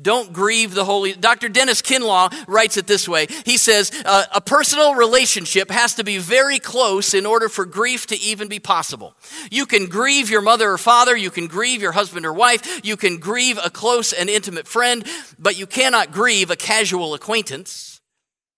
Don't 0.00 0.34
grieve 0.34 0.74
the 0.74 0.84
Holy. 0.84 1.14
Dr. 1.14 1.48
Dennis 1.48 1.80
Kinlaw 1.80 2.30
writes 2.46 2.76
it 2.76 2.86
this 2.86 3.08
way. 3.08 3.26
He 3.46 3.56
says, 3.56 3.90
uh, 4.04 4.24
a 4.34 4.42
personal 4.42 4.94
relationship 4.94 5.70
has 5.70 5.94
to 5.94 6.04
be 6.04 6.18
very 6.18 6.58
close 6.58 7.14
in 7.14 7.24
order 7.24 7.48
for 7.48 7.64
grief 7.64 8.06
to 8.08 8.20
even 8.20 8.48
be 8.48 8.58
possible. 8.58 9.14
You 9.50 9.64
can 9.64 9.86
grieve 9.86 10.28
your 10.28 10.42
mother 10.42 10.70
or 10.70 10.78
father, 10.78 11.16
you 11.16 11.30
can 11.30 11.46
grieve 11.46 11.80
your 11.80 11.92
husband 11.92 12.26
or 12.26 12.32
wife, 12.34 12.84
you 12.84 12.98
can 12.98 13.16
grieve 13.16 13.58
a 13.64 13.70
close 13.70 14.12
and 14.12 14.28
intimate 14.28 14.68
friend, 14.68 15.06
but 15.38 15.58
you 15.58 15.66
cannot 15.66 16.12
grieve 16.12 16.50
a 16.50 16.56
casual 16.56 17.14
acquaintance. 17.14 18.02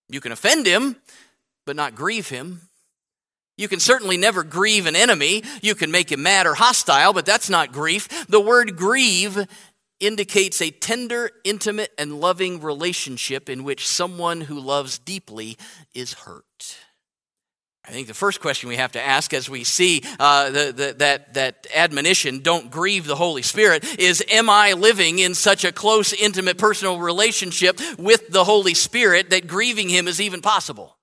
You 0.08 0.20
can 0.20 0.32
offend 0.32 0.66
him, 0.66 0.96
but 1.66 1.76
not 1.76 1.94
grieve 1.94 2.30
him. 2.30 2.62
You 3.56 3.68
can 3.68 3.80
certainly 3.80 4.16
never 4.16 4.42
grieve 4.42 4.86
an 4.86 4.96
enemy. 4.96 5.42
You 5.62 5.74
can 5.74 5.90
make 5.90 6.10
him 6.10 6.22
mad 6.22 6.46
or 6.46 6.54
hostile, 6.54 7.12
but 7.12 7.26
that's 7.26 7.50
not 7.50 7.72
grief. 7.72 8.26
The 8.28 8.40
word 8.40 8.76
grieve 8.76 9.46
indicates 10.00 10.60
a 10.62 10.70
tender, 10.70 11.30
intimate, 11.44 11.92
and 11.98 12.20
loving 12.20 12.60
relationship 12.60 13.48
in 13.48 13.64
which 13.64 13.86
someone 13.86 14.42
who 14.42 14.58
loves 14.58 14.98
deeply 14.98 15.56
is 15.94 16.14
hurt. 16.14 16.78
I 17.88 17.90
think 17.90 18.06
the 18.06 18.14
first 18.14 18.42
question 18.42 18.68
we 18.68 18.76
have 18.76 18.92
to 18.92 19.02
ask 19.02 19.32
as 19.32 19.48
we 19.48 19.64
see 19.64 20.02
uh, 20.20 20.50
the, 20.50 20.72
the, 20.72 20.94
that, 20.98 21.34
that 21.34 21.66
admonition, 21.74 22.40
don't 22.40 22.70
grieve 22.70 23.06
the 23.06 23.16
Holy 23.16 23.40
Spirit, 23.40 23.82
is 23.98 24.22
Am 24.28 24.50
I 24.50 24.74
living 24.74 25.18
in 25.18 25.34
such 25.34 25.64
a 25.64 25.72
close, 25.72 26.12
intimate, 26.12 26.58
personal 26.58 26.98
relationship 26.98 27.80
with 27.98 28.28
the 28.28 28.44
Holy 28.44 28.74
Spirit 28.74 29.30
that 29.30 29.46
grieving 29.46 29.88
Him 29.88 30.06
is 30.06 30.20
even 30.20 30.42
possible? 30.42 30.98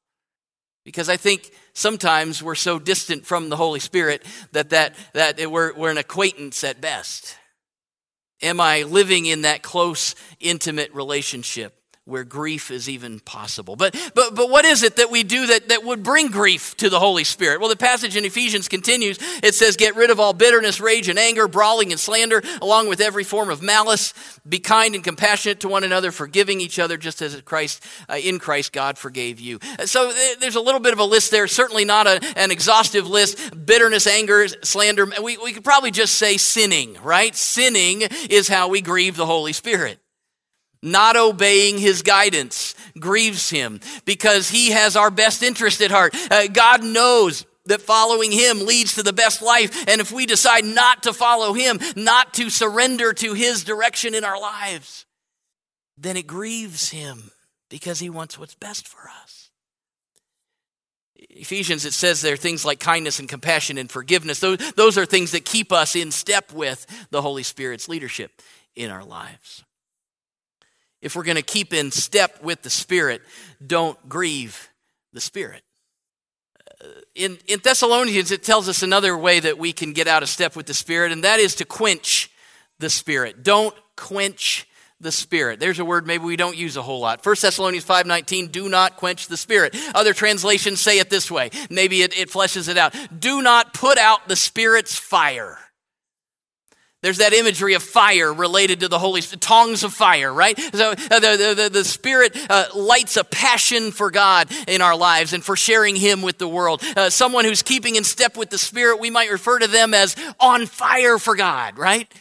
Because 0.83 1.09
I 1.09 1.17
think 1.17 1.51
sometimes 1.73 2.43
we're 2.43 2.53
so 2.53 2.77
distant 2.77 3.25
from 3.25 3.49
the 3.49 3.57
Holy 3.57 3.79
Spirit 3.79 4.23
that, 4.51 4.69
that, 4.69 4.93
that 5.13 5.49
we're, 5.49 5.73
we're 5.73 5.89
an 5.89 5.97
acquaintance 5.97 6.63
at 6.63 6.81
best. 6.81 7.35
Am 8.45 8.61
I 8.61 8.83
living 8.83 9.25
in 9.25 9.41
that 9.41 9.63
close, 9.63 10.13
intimate 10.39 10.93
relationship? 10.93 11.73
Where 12.05 12.23
grief 12.23 12.69
is 12.69 12.87
even 12.87 13.19
possible. 13.19 13.75
But, 13.75 13.95
but, 14.13 14.35
but 14.35 14.49
what 14.51 14.63
is 14.63 14.83
it 14.83 14.97
that 14.97 15.09
we 15.09 15.23
do 15.23 15.47
that, 15.47 15.69
that 15.69 15.83
would 15.83 16.03
bring 16.03 16.27
grief 16.27 16.77
to 16.77 16.89
the 16.89 16.99
Holy 16.99 17.23
Spirit? 17.23 17.59
Well, 17.59 17.69
the 17.69 17.75
passage 17.75 18.15
in 18.15 18.25
Ephesians 18.25 18.67
continues. 18.67 19.17
It 19.41 19.55
says, 19.55 19.75
Get 19.75 19.95
rid 19.95 20.11
of 20.11 20.19
all 20.19 20.33
bitterness, 20.33 20.79
rage, 20.79 21.09
and 21.09 21.17
anger, 21.17 21.47
brawling 21.47 21.91
and 21.91 21.99
slander, 21.99 22.43
along 22.61 22.89
with 22.89 23.01
every 23.01 23.23
form 23.23 23.49
of 23.49 23.63
malice. 23.63 24.13
Be 24.47 24.59
kind 24.59 24.93
and 24.93 25.03
compassionate 25.03 25.61
to 25.61 25.67
one 25.67 25.83
another, 25.83 26.11
forgiving 26.11 26.61
each 26.61 26.77
other, 26.77 26.95
just 26.95 27.23
as 27.23 27.41
Christ, 27.41 27.83
uh, 28.07 28.17
in 28.23 28.37
Christ 28.37 28.71
God 28.71 28.99
forgave 28.99 29.39
you. 29.39 29.57
So 29.85 30.13
there's 30.39 30.55
a 30.55 30.61
little 30.61 30.81
bit 30.81 30.93
of 30.93 30.99
a 30.99 31.03
list 31.03 31.31
there, 31.31 31.47
certainly 31.47 31.85
not 31.85 32.05
a, 32.05 32.23
an 32.37 32.51
exhaustive 32.51 33.07
list. 33.07 33.65
Bitterness, 33.65 34.05
anger, 34.05 34.47
slander. 34.47 35.07
We, 35.23 35.37
we 35.37 35.53
could 35.53 35.63
probably 35.63 35.89
just 35.89 36.13
say 36.13 36.37
sinning, 36.37 36.97
right? 37.01 37.35
Sinning 37.35 38.03
is 38.29 38.47
how 38.47 38.67
we 38.67 38.81
grieve 38.81 39.15
the 39.15 39.25
Holy 39.25 39.53
Spirit. 39.53 39.99
Not 40.85 41.17
obeying 41.17 41.79
his 41.79 42.03
guidance 42.03 42.75
grieves 42.99 43.49
him 43.49 43.79
because 44.05 44.51
he 44.51 44.69
has 44.69 44.95
our 44.95 45.09
best 45.09 45.41
interest 45.41 45.81
at 45.81 45.89
heart. 45.89 46.15
Uh, 46.29 46.45
God 46.45 46.83
knows 46.83 47.43
that 47.65 47.81
following 47.81 48.31
him 48.31 48.67
leads 48.67 48.93
to 48.93 49.01
the 49.01 49.11
best 49.11 49.41
life. 49.41 49.87
And 49.87 49.99
if 49.99 50.11
we 50.11 50.27
decide 50.27 50.63
not 50.63 51.01
to 51.03 51.13
follow 51.13 51.53
him, 51.53 51.79
not 51.95 52.35
to 52.35 52.51
surrender 52.51 53.13
to 53.13 53.33
his 53.33 53.63
direction 53.63 54.13
in 54.13 54.23
our 54.23 54.39
lives, 54.39 55.07
then 55.97 56.17
it 56.17 56.27
grieves 56.27 56.91
him 56.91 57.31
because 57.67 57.97
he 57.97 58.11
wants 58.11 58.37
what's 58.37 58.53
best 58.53 58.87
for 58.87 59.09
us. 59.23 59.49
Ephesians, 61.31 61.85
it 61.85 61.93
says 61.93 62.21
there 62.21 62.35
are 62.35 62.37
things 62.37 62.63
like 62.63 62.79
kindness 62.79 63.17
and 63.17 63.27
compassion 63.27 63.79
and 63.79 63.89
forgiveness. 63.89 64.39
Those, 64.39 64.59
those 64.73 64.99
are 64.99 65.07
things 65.07 65.31
that 65.31 65.45
keep 65.45 65.71
us 65.71 65.95
in 65.95 66.11
step 66.11 66.53
with 66.53 66.85
the 67.09 67.23
Holy 67.23 67.41
Spirit's 67.41 67.89
leadership 67.89 68.39
in 68.75 68.91
our 68.91 69.03
lives 69.03 69.63
if 71.05 71.15
we're 71.15 71.23
going 71.23 71.35
to 71.35 71.43
keep 71.43 71.71
in 71.71 71.91
step 71.91 72.41
with 72.41 72.63
the 72.63 72.69
Spirit, 72.69 73.21
don't 73.65 74.09
grieve 74.09 74.69
the 75.13 75.21
Spirit. 75.21 75.61
Uh, 76.83 76.87
in, 77.13 77.37
in 77.47 77.59
Thessalonians, 77.63 78.31
it 78.31 78.41
tells 78.41 78.67
us 78.67 78.81
another 78.81 79.15
way 79.15 79.39
that 79.39 79.59
we 79.59 79.71
can 79.71 79.93
get 79.93 80.07
out 80.07 80.23
of 80.23 80.29
step 80.29 80.55
with 80.55 80.65
the 80.65 80.73
Spirit, 80.73 81.11
and 81.11 81.23
that 81.23 81.39
is 81.39 81.53
to 81.55 81.65
quench 81.65 82.31
the 82.79 82.89
Spirit. 82.89 83.43
Don't 83.43 83.75
quench 83.95 84.67
the 84.99 85.11
Spirit. 85.11 85.59
There's 85.59 85.77
a 85.77 85.85
word 85.85 86.07
maybe 86.07 86.23
we 86.23 86.37
don't 86.37 86.57
use 86.57 86.75
a 86.75 86.81
whole 86.81 87.01
lot. 87.01 87.23
1 87.23 87.35
Thessalonians 87.39 87.85
5.19, 87.85 88.51
do 88.51 88.67
not 88.67 88.97
quench 88.97 89.27
the 89.27 89.37
Spirit. 89.37 89.75
Other 89.93 90.15
translations 90.15 90.81
say 90.81 90.97
it 90.97 91.11
this 91.11 91.29
way. 91.29 91.51
Maybe 91.69 92.01
it, 92.01 92.17
it 92.17 92.31
fleshes 92.31 92.67
it 92.67 92.79
out. 92.79 92.95
Do 93.15 93.43
not 93.43 93.75
put 93.75 93.99
out 93.99 94.27
the 94.27 94.35
Spirit's 94.35 94.95
fire. 94.95 95.59
There's 97.05 97.19
that 97.19 97.33
imagery 97.33 97.75
of 97.75 97.83
fire 97.83 98.33
related 98.33 98.79
to 98.79 98.87
the 98.87 98.97
Holy 98.97 99.21
tongues 99.21 99.83
of 99.83 99.93
fire, 99.93 100.33
right? 100.33 100.59
So 100.73 100.89
uh, 100.89 101.19
the, 101.19 101.53
the, 101.55 101.69
the 101.71 101.83
Spirit 101.85 102.35
uh, 102.49 102.65
lights 102.73 103.15
a 103.15 103.23
passion 103.23 103.91
for 103.91 104.09
God 104.09 104.47
in 104.67 104.81
our 104.81 104.97
lives 104.97 105.31
and 105.31 105.43
for 105.43 105.55
sharing 105.55 105.95
Him 105.95 106.23
with 106.23 106.39
the 106.39 106.47
world. 106.47 106.81
Uh, 106.97 107.11
someone 107.11 107.45
who's 107.45 107.61
keeping 107.61 107.95
in 107.95 108.03
step 108.03 108.35
with 108.35 108.49
the 108.49 108.57
Spirit, 108.57 108.99
we 108.99 109.11
might 109.11 109.29
refer 109.29 109.59
to 109.59 109.67
them 109.67 109.93
as 109.93 110.15
on 110.39 110.65
fire 110.65 111.19
for 111.19 111.35
God, 111.35 111.77
right? 111.77 112.11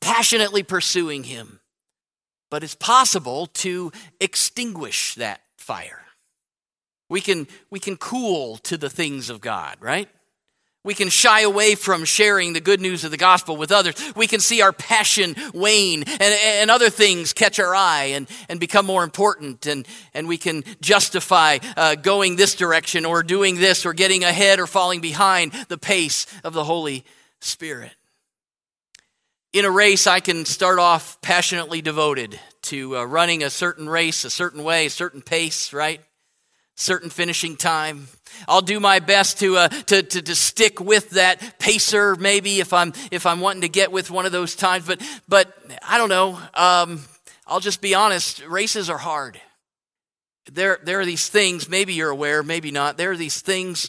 Passionately 0.00 0.62
pursuing 0.62 1.24
Him. 1.24 1.58
But 2.48 2.62
it's 2.62 2.76
possible 2.76 3.46
to 3.46 3.90
extinguish 4.20 5.16
that 5.16 5.40
fire. 5.56 6.04
We 7.10 7.20
can, 7.20 7.48
we 7.70 7.80
can 7.80 7.96
cool 7.96 8.58
to 8.58 8.76
the 8.76 8.88
things 8.88 9.30
of 9.30 9.40
God, 9.40 9.78
right? 9.80 10.08
We 10.84 10.94
can 10.94 11.10
shy 11.10 11.42
away 11.42 11.76
from 11.76 12.04
sharing 12.04 12.54
the 12.54 12.60
good 12.60 12.80
news 12.80 13.04
of 13.04 13.12
the 13.12 13.16
gospel 13.16 13.56
with 13.56 13.70
others. 13.70 13.94
We 14.16 14.26
can 14.26 14.40
see 14.40 14.62
our 14.62 14.72
passion 14.72 15.36
wane 15.54 16.02
and, 16.02 16.20
and 16.20 16.70
other 16.72 16.90
things 16.90 17.32
catch 17.32 17.60
our 17.60 17.72
eye 17.72 18.10
and, 18.14 18.28
and 18.48 18.58
become 18.58 18.84
more 18.84 19.04
important. 19.04 19.66
And, 19.66 19.86
and 20.12 20.26
we 20.26 20.38
can 20.38 20.64
justify 20.80 21.58
uh, 21.76 21.94
going 21.94 22.34
this 22.34 22.56
direction 22.56 23.04
or 23.04 23.22
doing 23.22 23.56
this 23.56 23.86
or 23.86 23.92
getting 23.92 24.24
ahead 24.24 24.58
or 24.58 24.66
falling 24.66 25.00
behind 25.00 25.52
the 25.68 25.78
pace 25.78 26.26
of 26.42 26.52
the 26.52 26.64
Holy 26.64 27.04
Spirit. 27.40 27.92
In 29.52 29.64
a 29.64 29.70
race, 29.70 30.08
I 30.08 30.18
can 30.18 30.46
start 30.46 30.80
off 30.80 31.20
passionately 31.20 31.80
devoted 31.80 32.40
to 32.62 32.96
uh, 32.96 33.04
running 33.04 33.44
a 33.44 33.50
certain 33.50 33.88
race, 33.88 34.24
a 34.24 34.30
certain 34.30 34.64
way, 34.64 34.86
a 34.86 34.90
certain 34.90 35.22
pace, 35.22 35.72
right? 35.72 36.00
Certain 36.74 37.10
finishing 37.10 37.56
time. 37.56 38.08
I'll 38.48 38.62
do 38.62 38.80
my 38.80 38.98
best 38.98 39.38
to, 39.40 39.56
uh, 39.56 39.68
to, 39.68 40.02
to, 40.02 40.22
to, 40.22 40.34
stick 40.34 40.80
with 40.80 41.10
that 41.10 41.58
pacer, 41.58 42.16
maybe 42.16 42.60
if 42.60 42.72
I'm, 42.72 42.92
if 43.10 43.26
I'm 43.26 43.40
wanting 43.40 43.60
to 43.62 43.68
get 43.68 43.92
with 43.92 44.10
one 44.10 44.24
of 44.24 44.32
those 44.32 44.56
times. 44.56 44.86
But, 44.86 45.02
but 45.28 45.54
I 45.86 45.98
don't 45.98 46.08
know. 46.08 46.38
Um, 46.54 47.04
I'll 47.46 47.60
just 47.60 47.82
be 47.82 47.94
honest. 47.94 48.44
Races 48.46 48.88
are 48.88 48.98
hard. 48.98 49.38
There, 50.50 50.78
there 50.82 51.00
are 51.00 51.06
these 51.06 51.28
things, 51.28 51.68
maybe 51.68 51.92
you're 51.92 52.10
aware, 52.10 52.42
maybe 52.42 52.70
not. 52.70 52.96
There 52.96 53.12
are 53.12 53.16
these 53.16 53.40
things, 53.40 53.88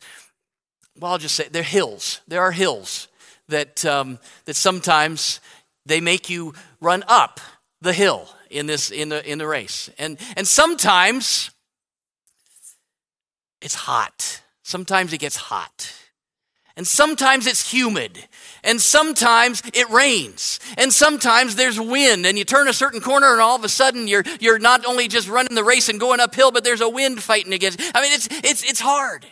well, 1.00 1.14
I'll 1.14 1.18
just 1.18 1.36
say 1.36 1.48
they're 1.50 1.64
hills. 1.64 2.22
There 2.28 2.42
are 2.42 2.52
hills 2.52 3.08
that, 3.48 3.84
um, 3.86 4.20
that 4.46 4.56
sometimes 4.56 5.40
they 5.86 6.00
make 6.00 6.30
you 6.30 6.54
run 6.80 7.04
up 7.08 7.40
the 7.82 7.94
hill 7.94 8.28
in 8.50 8.66
this 8.66 8.92
in 8.92 9.10
the 9.10 9.30
in 9.30 9.40
the 9.40 9.48
race 9.48 9.90
and 9.98 10.18
and 10.38 10.48
sometimes 10.48 11.52
it's 13.64 13.76
hot. 13.76 14.42
Sometimes 14.62 15.14
it 15.14 15.20
gets 15.20 15.38
hot. 15.38 15.94
And 16.76 16.86
sometimes 16.86 17.48
it's 17.48 17.72
humid. 17.72 18.28
And 18.64 18.82
sometimes 18.82 19.62
it 19.74 19.90
rains. 19.90 20.60
And 20.78 20.92
sometimes 20.92 21.56
there's 21.56 21.80
wind. 21.80 22.26
And 22.26 22.38
you 22.38 22.44
turn 22.46 22.68
a 22.68 22.74
certain 22.74 23.00
corner 23.00 23.32
and 23.32 23.42
all 23.42 23.56
of 23.56 23.64
a 23.64 23.70
sudden 23.70 24.08
you're, 24.08 24.24
you're 24.40 24.60
not 24.60 24.86
only 24.86 25.08
just 25.08 25.30
running 25.30 25.56
the 25.56 25.64
race 25.64 25.88
and 25.88 26.00
going 26.00 26.20
uphill, 26.20 26.52
but 26.52 26.64
there's 26.64 26.82
a 26.82 26.90
wind 26.90 27.22
fighting 27.22 27.54
against. 27.54 27.80
I 27.96 28.02
mean, 28.02 28.12
it's, 28.12 28.28
it's, 28.32 28.64
it's 28.70 28.80
hard. 28.80 29.26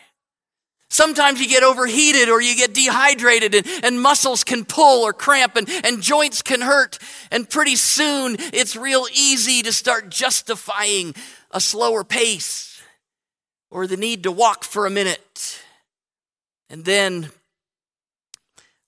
Sometimes 0.89 1.41
you 1.41 1.47
get 1.47 1.63
overheated 1.63 2.29
or 2.29 2.41
you 2.41 2.55
get 2.55 2.73
dehydrated 2.73 3.55
and, 3.55 3.85
and 3.85 4.01
muscles 4.01 4.43
can 4.43 4.63
pull 4.63 5.03
or 5.03 5.13
cramp 5.13 5.55
and, 5.55 5.67
and 5.83 6.01
joints 6.01 6.41
can 6.41 6.61
hurt. 6.61 6.99
And 7.31 7.49
pretty 7.49 7.75
soon 7.75 8.35
it's 8.39 8.75
real 8.75 9.07
easy 9.13 9.61
to 9.63 9.73
start 9.73 10.09
justifying 10.09 11.15
a 11.51 11.59
slower 11.59 12.03
pace 12.03 12.70
or 13.71 13.87
the 13.87 13.97
need 13.97 14.23
to 14.23 14.31
walk 14.31 14.65
for 14.65 14.85
a 14.85 14.91
minute. 14.91 15.63
And 16.69 16.85
then, 16.85 17.29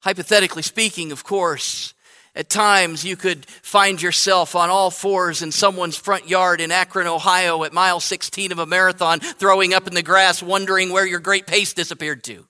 hypothetically 0.01 0.61
speaking, 0.61 1.11
of 1.11 1.23
course, 1.23 1.93
at 2.35 2.49
times 2.49 3.05
you 3.05 3.15
could 3.15 3.45
find 3.45 4.01
yourself 4.01 4.55
on 4.55 4.69
all 4.69 4.91
fours 4.91 5.41
in 5.41 5.51
someone's 5.51 5.95
front 5.95 6.27
yard 6.27 6.59
in 6.59 6.71
Akron, 6.71 7.07
Ohio 7.07 7.63
at 7.63 7.73
mile 7.73 7.99
16 7.99 8.51
of 8.51 8.59
a 8.59 8.65
marathon, 8.65 9.19
throwing 9.19 9.73
up 9.73 9.87
in 9.87 9.93
the 9.93 10.03
grass, 10.03 10.43
wondering 10.43 10.91
where 10.91 11.05
your 11.05 11.19
great 11.19 11.47
pace 11.47 11.73
disappeared 11.73 12.23
to. 12.25 12.45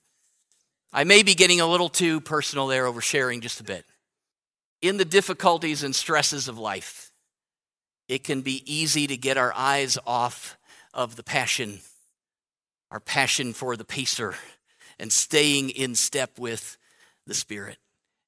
I 0.92 1.04
may 1.04 1.22
be 1.22 1.34
getting 1.34 1.60
a 1.60 1.66
little 1.66 1.88
too 1.88 2.20
personal 2.20 2.66
there, 2.66 2.84
oversharing 2.84 3.40
just 3.40 3.60
a 3.60 3.64
bit. 3.64 3.84
In 4.80 4.96
the 4.96 5.04
difficulties 5.04 5.82
and 5.82 5.94
stresses 5.94 6.48
of 6.48 6.58
life, 6.58 7.10
it 8.08 8.22
can 8.22 8.42
be 8.42 8.62
easy 8.66 9.06
to 9.06 9.16
get 9.16 9.36
our 9.36 9.52
eyes 9.54 9.98
off 10.06 10.56
of 10.92 11.16
the 11.16 11.22
passion 11.22 11.80
our 12.94 13.00
passion 13.00 13.52
for 13.52 13.76
the 13.76 13.84
pacer 13.84 14.36
and 15.00 15.12
staying 15.12 15.68
in 15.68 15.96
step 15.96 16.38
with 16.38 16.78
the 17.26 17.34
Spirit. 17.34 17.76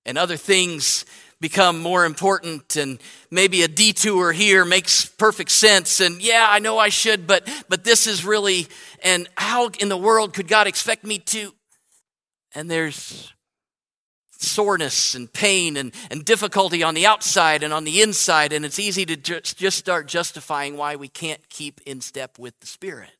And 0.04 0.18
other 0.18 0.36
things 0.36 1.04
become 1.40 1.80
more 1.80 2.04
important, 2.04 2.74
and 2.74 2.98
maybe 3.30 3.62
a 3.62 3.68
detour 3.68 4.32
here 4.32 4.64
makes 4.64 5.04
perfect 5.04 5.52
sense. 5.52 6.00
And 6.00 6.20
yeah, 6.20 6.48
I 6.50 6.58
know 6.58 6.78
I 6.78 6.88
should, 6.88 7.28
but, 7.28 7.48
but 7.68 7.84
this 7.84 8.08
is 8.08 8.24
really, 8.24 8.66
and 9.04 9.28
how 9.36 9.70
in 9.78 9.88
the 9.88 9.96
world 9.96 10.34
could 10.34 10.48
God 10.48 10.66
expect 10.66 11.04
me 11.04 11.20
to? 11.20 11.54
And 12.52 12.68
there's 12.68 13.32
soreness 14.32 15.14
and 15.14 15.32
pain 15.32 15.76
and, 15.76 15.94
and 16.10 16.24
difficulty 16.24 16.82
on 16.82 16.94
the 16.94 17.06
outside 17.06 17.62
and 17.62 17.72
on 17.72 17.84
the 17.84 18.02
inside, 18.02 18.52
and 18.52 18.64
it's 18.64 18.80
easy 18.80 19.06
to 19.06 19.16
just, 19.16 19.56
just 19.56 19.78
start 19.78 20.08
justifying 20.08 20.76
why 20.76 20.96
we 20.96 21.06
can't 21.06 21.48
keep 21.50 21.80
in 21.86 22.00
step 22.00 22.36
with 22.36 22.58
the 22.58 22.66
Spirit. 22.66 23.10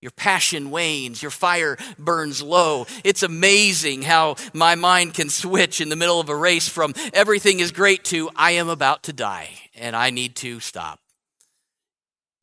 Your 0.00 0.12
passion 0.12 0.70
wanes, 0.70 1.22
your 1.22 1.32
fire 1.32 1.76
burns 1.98 2.40
low. 2.40 2.86
It's 3.02 3.24
amazing 3.24 4.02
how 4.02 4.36
my 4.52 4.76
mind 4.76 5.14
can 5.14 5.28
switch 5.28 5.80
in 5.80 5.88
the 5.88 5.96
middle 5.96 6.20
of 6.20 6.28
a 6.28 6.36
race 6.36 6.68
from 6.68 6.94
everything 7.12 7.58
is 7.58 7.72
great 7.72 8.04
to 8.04 8.30
I 8.36 8.52
am 8.52 8.68
about 8.68 9.02
to 9.04 9.12
die 9.12 9.50
and 9.74 9.96
I 9.96 10.10
need 10.10 10.36
to 10.36 10.60
stop. 10.60 11.00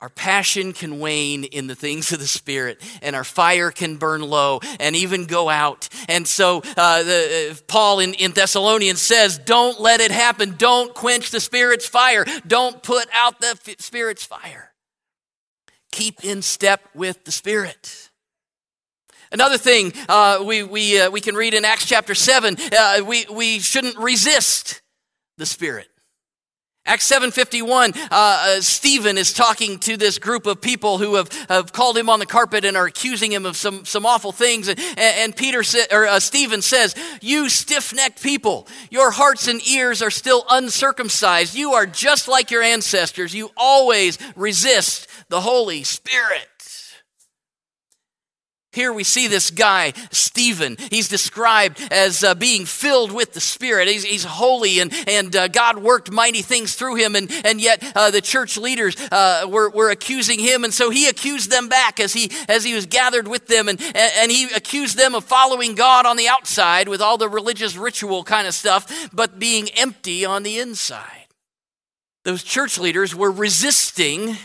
Our 0.02 0.10
passion 0.10 0.74
can 0.74 1.00
wane 1.00 1.44
in 1.44 1.68
the 1.68 1.74
things 1.74 2.12
of 2.12 2.18
the 2.18 2.26
Spirit, 2.26 2.82
and 3.00 3.16
our 3.16 3.24
fire 3.24 3.70
can 3.70 3.96
burn 3.96 4.20
low 4.20 4.60
and 4.78 4.94
even 4.94 5.24
go 5.24 5.48
out. 5.48 5.88
And 6.06 6.28
so, 6.28 6.58
uh, 6.76 7.02
the, 7.02 7.48
uh, 7.52 7.54
Paul 7.66 8.00
in, 8.00 8.12
in 8.12 8.32
Thessalonians 8.32 9.00
says, 9.00 9.38
Don't 9.38 9.80
let 9.80 10.02
it 10.02 10.10
happen. 10.10 10.56
Don't 10.58 10.92
quench 10.92 11.30
the 11.30 11.40
Spirit's 11.40 11.88
fire. 11.88 12.26
Don't 12.46 12.82
put 12.82 13.08
out 13.10 13.40
the 13.40 13.58
Spirit's 13.78 14.22
fire 14.22 14.70
keep 15.96 16.24
in 16.24 16.42
step 16.42 16.82
with 16.94 17.24
the 17.24 17.32
Spirit. 17.32 18.10
Another 19.32 19.56
thing 19.56 19.94
uh, 20.10 20.42
we, 20.44 20.62
we, 20.62 21.00
uh, 21.00 21.10
we 21.10 21.22
can 21.22 21.34
read 21.34 21.54
in 21.54 21.64
Acts 21.64 21.86
chapter 21.86 22.14
7, 22.14 22.56
uh, 22.78 23.00
we, 23.04 23.24
we 23.32 23.58
shouldn't 23.58 23.96
resist 23.96 24.82
the 25.38 25.46
Spirit. 25.46 25.88
Acts 26.88 27.10
7.51, 27.10 27.96
uh, 27.96 28.08
uh, 28.12 28.60
Stephen 28.60 29.18
is 29.18 29.32
talking 29.32 29.80
to 29.80 29.96
this 29.96 30.20
group 30.20 30.46
of 30.46 30.60
people 30.60 30.98
who 30.98 31.16
have, 31.16 31.32
have 31.48 31.72
called 31.72 31.98
him 31.98 32.08
on 32.08 32.20
the 32.20 32.26
carpet 32.26 32.64
and 32.64 32.76
are 32.76 32.86
accusing 32.86 33.32
him 33.32 33.44
of 33.44 33.56
some, 33.56 33.84
some 33.84 34.06
awful 34.06 34.30
things. 34.30 34.68
And, 34.68 34.78
and 34.96 35.34
Peter 35.34 35.64
sa- 35.64 35.86
or 35.90 36.06
uh, 36.06 36.20
Stephen 36.20 36.62
says, 36.62 36.94
you 37.20 37.48
stiff-necked 37.48 38.22
people, 38.22 38.68
your 38.88 39.10
hearts 39.10 39.48
and 39.48 39.60
ears 39.66 40.00
are 40.00 40.12
still 40.12 40.44
uncircumcised. 40.48 41.56
You 41.56 41.72
are 41.72 41.86
just 41.86 42.28
like 42.28 42.52
your 42.52 42.62
ancestors. 42.62 43.34
You 43.34 43.50
always 43.56 44.16
resist 44.36 45.08
the 45.28 45.40
Holy 45.40 45.82
Spirit. 45.82 46.48
Here 48.76 48.92
we 48.92 49.04
see 49.04 49.26
this 49.26 49.50
guy, 49.50 49.94
Stephen. 50.10 50.76
He's 50.90 51.08
described 51.08 51.80
as 51.90 52.22
uh, 52.22 52.34
being 52.34 52.66
filled 52.66 53.10
with 53.10 53.32
the 53.32 53.40
Spirit. 53.40 53.88
He's, 53.88 54.04
he's 54.04 54.24
holy, 54.24 54.80
and, 54.80 54.92
and 55.08 55.34
uh, 55.34 55.48
God 55.48 55.78
worked 55.78 56.12
mighty 56.12 56.42
things 56.42 56.74
through 56.74 56.96
him, 56.96 57.16
and, 57.16 57.32
and 57.46 57.58
yet 57.58 57.82
uh, 57.96 58.10
the 58.10 58.20
church 58.20 58.58
leaders 58.58 58.94
uh, 59.10 59.46
were, 59.48 59.70
were 59.70 59.90
accusing 59.90 60.38
him, 60.38 60.62
and 60.62 60.74
so 60.74 60.90
he 60.90 61.08
accused 61.08 61.50
them 61.50 61.70
back 61.70 61.98
as 61.98 62.12
he, 62.12 62.30
as 62.50 62.64
he 62.64 62.74
was 62.74 62.84
gathered 62.84 63.26
with 63.26 63.46
them, 63.46 63.68
and, 63.68 63.80
and 63.96 64.30
he 64.30 64.44
accused 64.54 64.98
them 64.98 65.14
of 65.14 65.24
following 65.24 65.74
God 65.74 66.04
on 66.04 66.18
the 66.18 66.28
outside 66.28 66.86
with 66.86 67.00
all 67.00 67.16
the 67.16 67.30
religious 67.30 67.78
ritual 67.78 68.24
kind 68.24 68.46
of 68.46 68.52
stuff, 68.52 69.08
but 69.10 69.38
being 69.38 69.70
empty 69.70 70.26
on 70.26 70.42
the 70.42 70.58
inside. 70.58 71.28
Those 72.24 72.42
church 72.42 72.78
leaders 72.78 73.14
were 73.14 73.30
resisting 73.30 74.36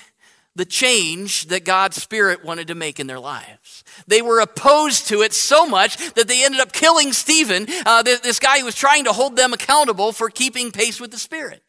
the 0.56 0.66
change 0.66 1.48
that 1.48 1.64
God's 1.64 2.02
Spirit 2.02 2.44
wanted 2.44 2.68
to 2.68 2.76
make 2.76 3.00
in 3.00 3.08
their 3.08 3.20
lives. 3.20 3.84
They 4.08 4.22
were 4.22 4.40
opposed 4.40 5.08
to 5.08 5.22
it 5.22 5.34
so 5.34 5.66
much 5.66 5.98
that 6.14 6.28
they 6.28 6.44
ended 6.44 6.60
up 6.60 6.74
killing 6.74 7.14
Stephen, 7.14 7.68
uh, 7.86 8.04
this 8.04 8.40
guy 8.40 8.60
who 8.60 8.66
was 8.66 8.76
trying 8.76 9.06
to 9.06 9.14
hold 9.14 9.38
them 9.38 9.54
accountable 9.54 10.12
for 10.12 10.30
keeping 10.30 10.72
pace 10.72 11.00
with 11.00 11.12
the 11.12 11.18
Spirit. 11.18 11.64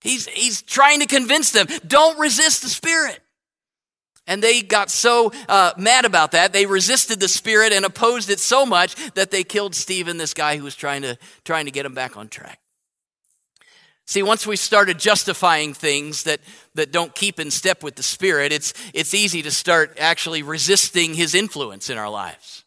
He's, 0.00 0.26
he's 0.28 0.62
trying 0.62 1.00
to 1.00 1.06
convince 1.06 1.50
them 1.50 1.66
don't 1.86 2.18
resist 2.18 2.62
the 2.62 2.68
Spirit. 2.68 3.20
And 4.28 4.42
they 4.42 4.62
got 4.62 4.90
so 4.90 5.32
uh, 5.48 5.72
mad 5.76 6.04
about 6.04 6.32
that, 6.32 6.52
they 6.52 6.66
resisted 6.66 7.20
the 7.20 7.28
Spirit 7.28 7.72
and 7.72 7.84
opposed 7.84 8.30
it 8.30 8.40
so 8.40 8.66
much 8.66 8.94
that 9.12 9.30
they 9.30 9.44
killed 9.44 9.74
Stephen, 9.74 10.16
this 10.16 10.34
guy 10.34 10.56
who 10.56 10.64
was 10.64 10.74
trying 10.74 11.02
to, 11.02 11.16
trying 11.44 11.66
to 11.66 11.70
get 11.70 11.86
him 11.86 11.94
back 11.94 12.16
on 12.16 12.28
track. 12.28 12.58
See, 14.06 14.22
once 14.22 14.46
we 14.46 14.54
started 14.54 15.00
justifying 15.00 15.74
things 15.74 16.22
that, 16.22 16.40
that 16.74 16.92
don't 16.92 17.12
keep 17.12 17.40
in 17.40 17.50
step 17.50 17.82
with 17.82 17.96
the 17.96 18.04
Spirit, 18.04 18.52
it's, 18.52 18.72
it's 18.94 19.14
easy 19.14 19.42
to 19.42 19.50
start 19.50 19.96
actually 20.00 20.44
resisting 20.44 21.14
His 21.14 21.34
influence 21.34 21.90
in 21.90 21.98
our 21.98 22.08
lives. 22.08 22.64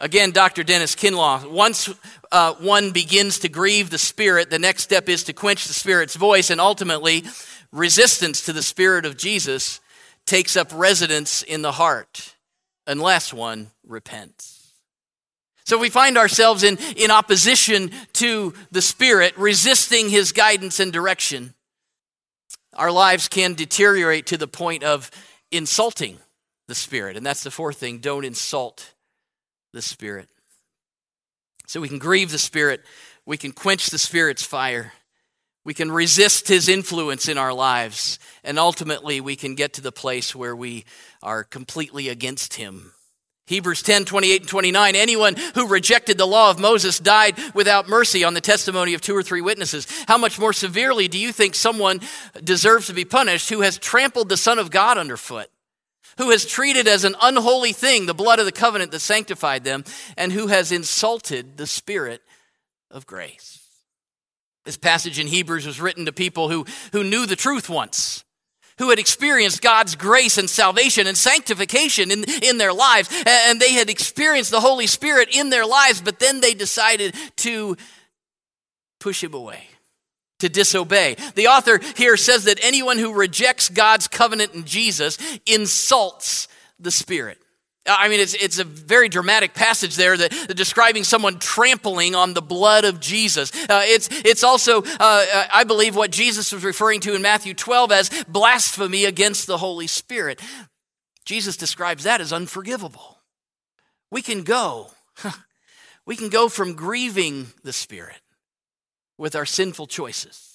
Again, 0.00 0.32
Dr. 0.32 0.64
Dennis 0.64 0.96
Kinlaw, 0.96 1.48
once 1.48 1.88
uh, 2.32 2.54
one 2.54 2.90
begins 2.90 3.38
to 3.40 3.48
grieve 3.48 3.90
the 3.90 3.98
Spirit, 3.98 4.50
the 4.50 4.58
next 4.58 4.82
step 4.82 5.08
is 5.08 5.22
to 5.24 5.32
quench 5.32 5.66
the 5.66 5.72
Spirit's 5.72 6.16
voice, 6.16 6.50
and 6.50 6.60
ultimately, 6.60 7.22
resistance 7.70 8.44
to 8.46 8.52
the 8.52 8.62
Spirit 8.62 9.06
of 9.06 9.16
Jesus 9.16 9.80
takes 10.26 10.56
up 10.56 10.68
residence 10.74 11.42
in 11.42 11.62
the 11.62 11.72
heart 11.72 12.34
unless 12.88 13.32
one 13.32 13.70
repents. 13.86 14.61
So 15.72 15.78
we 15.78 15.88
find 15.88 16.18
ourselves 16.18 16.64
in, 16.64 16.76
in 16.98 17.10
opposition 17.10 17.92
to 18.12 18.52
the 18.72 18.82
Spirit, 18.82 19.32
resisting 19.38 20.10
His 20.10 20.32
guidance 20.32 20.80
and 20.80 20.92
direction. 20.92 21.54
Our 22.74 22.92
lives 22.92 23.26
can 23.26 23.54
deteriorate 23.54 24.26
to 24.26 24.36
the 24.36 24.46
point 24.46 24.82
of 24.82 25.10
insulting 25.50 26.18
the 26.68 26.74
Spirit. 26.74 27.16
And 27.16 27.24
that's 27.24 27.42
the 27.42 27.50
fourth 27.50 27.78
thing 27.78 28.00
don't 28.00 28.26
insult 28.26 28.92
the 29.72 29.80
Spirit. 29.80 30.28
So 31.66 31.80
we 31.80 31.88
can 31.88 31.98
grieve 31.98 32.32
the 32.32 32.36
Spirit, 32.36 32.82
we 33.24 33.38
can 33.38 33.52
quench 33.52 33.86
the 33.86 33.96
Spirit's 33.96 34.42
fire, 34.42 34.92
we 35.64 35.72
can 35.72 35.90
resist 35.90 36.48
His 36.48 36.68
influence 36.68 37.30
in 37.30 37.38
our 37.38 37.54
lives, 37.54 38.18
and 38.44 38.58
ultimately 38.58 39.22
we 39.22 39.36
can 39.36 39.54
get 39.54 39.72
to 39.72 39.80
the 39.80 39.90
place 39.90 40.36
where 40.36 40.54
we 40.54 40.84
are 41.22 41.42
completely 41.42 42.10
against 42.10 42.56
Him 42.56 42.92
Hebrews 43.46 43.82
10, 43.82 44.04
28 44.04 44.42
and 44.42 44.48
29. 44.48 44.96
Anyone 44.96 45.36
who 45.54 45.66
rejected 45.66 46.16
the 46.16 46.26
law 46.26 46.50
of 46.50 46.60
Moses 46.60 46.98
died 46.98 47.36
without 47.54 47.88
mercy 47.88 48.22
on 48.22 48.34
the 48.34 48.40
testimony 48.40 48.94
of 48.94 49.00
two 49.00 49.16
or 49.16 49.22
three 49.22 49.40
witnesses. 49.40 49.86
How 50.06 50.16
much 50.16 50.38
more 50.38 50.52
severely 50.52 51.08
do 51.08 51.18
you 51.18 51.32
think 51.32 51.54
someone 51.54 52.00
deserves 52.42 52.86
to 52.86 52.92
be 52.92 53.04
punished 53.04 53.50
who 53.50 53.62
has 53.62 53.78
trampled 53.78 54.28
the 54.28 54.36
Son 54.36 54.58
of 54.58 54.70
God 54.70 54.96
underfoot? 54.96 55.48
Who 56.18 56.30
has 56.30 56.44
treated 56.44 56.86
as 56.86 57.04
an 57.04 57.16
unholy 57.20 57.72
thing 57.72 58.06
the 58.06 58.14
blood 58.14 58.38
of 58.38 58.44
the 58.44 58.52
covenant 58.52 58.92
that 58.92 59.00
sanctified 59.00 59.64
them, 59.64 59.84
and 60.16 60.30
who 60.30 60.48
has 60.48 60.70
insulted 60.70 61.56
the 61.56 61.66
Spirit 61.66 62.22
of 62.90 63.06
grace? 63.06 63.58
This 64.64 64.76
passage 64.76 65.18
in 65.18 65.26
Hebrews 65.26 65.66
was 65.66 65.80
written 65.80 66.06
to 66.06 66.12
people 66.12 66.48
who, 66.48 66.64
who 66.92 67.02
knew 67.02 67.26
the 67.26 67.34
truth 67.34 67.68
once 67.68 68.24
who 68.78 68.90
had 68.90 68.98
experienced 68.98 69.62
God's 69.62 69.94
grace 69.94 70.38
and 70.38 70.48
salvation 70.48 71.06
and 71.06 71.16
sanctification 71.16 72.10
in, 72.10 72.24
in 72.42 72.58
their 72.58 72.72
lives, 72.72 73.08
and 73.26 73.60
they 73.60 73.72
had 73.72 73.90
experienced 73.90 74.50
the 74.50 74.60
Holy 74.60 74.86
Spirit 74.86 75.28
in 75.32 75.50
their 75.50 75.66
lives, 75.66 76.00
but 76.00 76.18
then 76.18 76.40
they 76.40 76.54
decided 76.54 77.14
to 77.36 77.76
push 78.98 79.22
him 79.22 79.34
away, 79.34 79.66
to 80.38 80.48
disobey. 80.48 81.16
The 81.34 81.48
author 81.48 81.80
here 81.96 82.16
says 82.16 82.44
that 82.44 82.60
anyone 82.62 82.98
who 82.98 83.12
rejects 83.12 83.68
God's 83.68 84.08
covenant 84.08 84.54
in 84.54 84.64
Jesus 84.64 85.18
insults 85.46 86.48
the 86.78 86.90
Spirit. 86.90 87.38
I 87.84 88.08
mean, 88.08 88.20
it's, 88.20 88.34
it's 88.34 88.58
a 88.58 88.64
very 88.64 89.08
dramatic 89.08 89.54
passage 89.54 89.96
there 89.96 90.16
that, 90.16 90.30
that 90.30 90.56
describing 90.56 91.02
someone 91.02 91.40
trampling 91.40 92.14
on 92.14 92.32
the 92.32 92.42
blood 92.42 92.84
of 92.84 93.00
Jesus. 93.00 93.52
Uh, 93.68 93.82
it's, 93.84 94.08
it's 94.24 94.44
also, 94.44 94.82
uh, 94.82 94.86
uh, 95.00 95.46
I 95.52 95.64
believe, 95.64 95.96
what 95.96 96.12
Jesus 96.12 96.52
was 96.52 96.64
referring 96.64 97.00
to 97.00 97.14
in 97.14 97.22
Matthew 97.22 97.54
12 97.54 97.90
as 97.90 98.24
blasphemy 98.28 99.04
against 99.04 99.48
the 99.48 99.58
Holy 99.58 99.88
Spirit. 99.88 100.40
Jesus 101.24 101.56
describes 101.56 102.04
that 102.04 102.20
as 102.20 102.32
unforgivable. 102.32 103.18
We 104.12 104.22
can 104.22 104.44
go, 104.44 104.90
we 106.06 106.14
can 106.14 106.28
go 106.28 106.48
from 106.48 106.74
grieving 106.74 107.48
the 107.64 107.72
Spirit 107.72 108.20
with 109.18 109.34
our 109.34 109.46
sinful 109.46 109.88
choices 109.88 110.51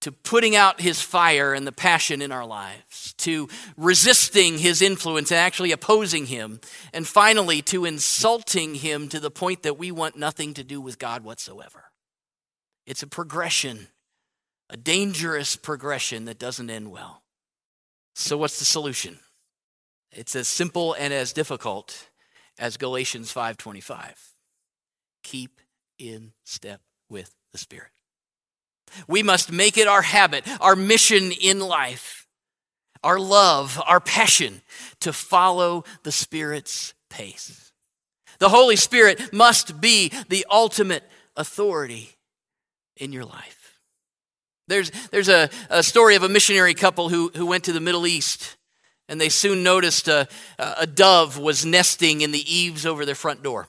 to 0.00 0.12
putting 0.12 0.54
out 0.54 0.80
his 0.80 1.00
fire 1.00 1.54
and 1.54 1.66
the 1.66 1.72
passion 1.72 2.22
in 2.22 2.30
our 2.30 2.46
lives, 2.46 3.14
to 3.18 3.48
resisting 3.76 4.58
his 4.58 4.80
influence 4.80 5.30
and 5.30 5.38
actually 5.38 5.72
opposing 5.72 6.26
him, 6.26 6.60
and 6.92 7.06
finally 7.06 7.62
to 7.62 7.84
insulting 7.84 8.76
him 8.76 9.08
to 9.08 9.18
the 9.18 9.30
point 9.30 9.62
that 9.64 9.78
we 9.78 9.90
want 9.90 10.16
nothing 10.16 10.54
to 10.54 10.62
do 10.62 10.80
with 10.80 10.98
God 10.98 11.24
whatsoever. 11.24 11.90
It's 12.86 13.02
a 13.02 13.08
progression, 13.08 13.88
a 14.70 14.76
dangerous 14.76 15.56
progression 15.56 16.26
that 16.26 16.38
doesn't 16.38 16.70
end 16.70 16.90
well. 16.90 17.22
So, 18.14 18.36
what's 18.36 18.58
the 18.58 18.64
solution? 18.64 19.18
It's 20.12 20.34
as 20.34 20.48
simple 20.48 20.94
and 20.94 21.12
as 21.12 21.32
difficult 21.32 22.08
as 22.58 22.76
Galatians 22.76 23.32
5:25. 23.32 24.36
Keep 25.22 25.60
in 25.98 26.32
step 26.44 26.80
with 27.08 27.34
the 27.52 27.58
Spirit. 27.58 27.97
We 29.06 29.22
must 29.22 29.52
make 29.52 29.76
it 29.76 29.88
our 29.88 30.02
habit, 30.02 30.46
our 30.60 30.76
mission 30.76 31.32
in 31.32 31.60
life, 31.60 32.26
our 33.02 33.18
love, 33.18 33.80
our 33.86 34.00
passion 34.00 34.62
to 35.00 35.12
follow 35.12 35.84
the 36.02 36.12
Spirit's 36.12 36.94
pace. 37.10 37.72
The 38.38 38.48
Holy 38.48 38.76
Spirit 38.76 39.32
must 39.32 39.80
be 39.80 40.12
the 40.28 40.46
ultimate 40.50 41.04
authority 41.36 42.10
in 42.96 43.12
your 43.12 43.24
life. 43.24 43.78
There's, 44.68 44.90
there's 45.10 45.28
a, 45.28 45.48
a 45.70 45.82
story 45.82 46.14
of 46.14 46.22
a 46.22 46.28
missionary 46.28 46.74
couple 46.74 47.08
who, 47.08 47.30
who 47.34 47.46
went 47.46 47.64
to 47.64 47.72
the 47.72 47.80
Middle 47.80 48.06
East, 48.06 48.56
and 49.08 49.20
they 49.20 49.30
soon 49.30 49.62
noticed 49.62 50.08
a, 50.08 50.28
a 50.58 50.86
dove 50.86 51.38
was 51.38 51.64
nesting 51.64 52.20
in 52.20 52.32
the 52.32 52.54
eaves 52.54 52.84
over 52.84 53.06
their 53.06 53.14
front 53.14 53.42
door. 53.42 53.68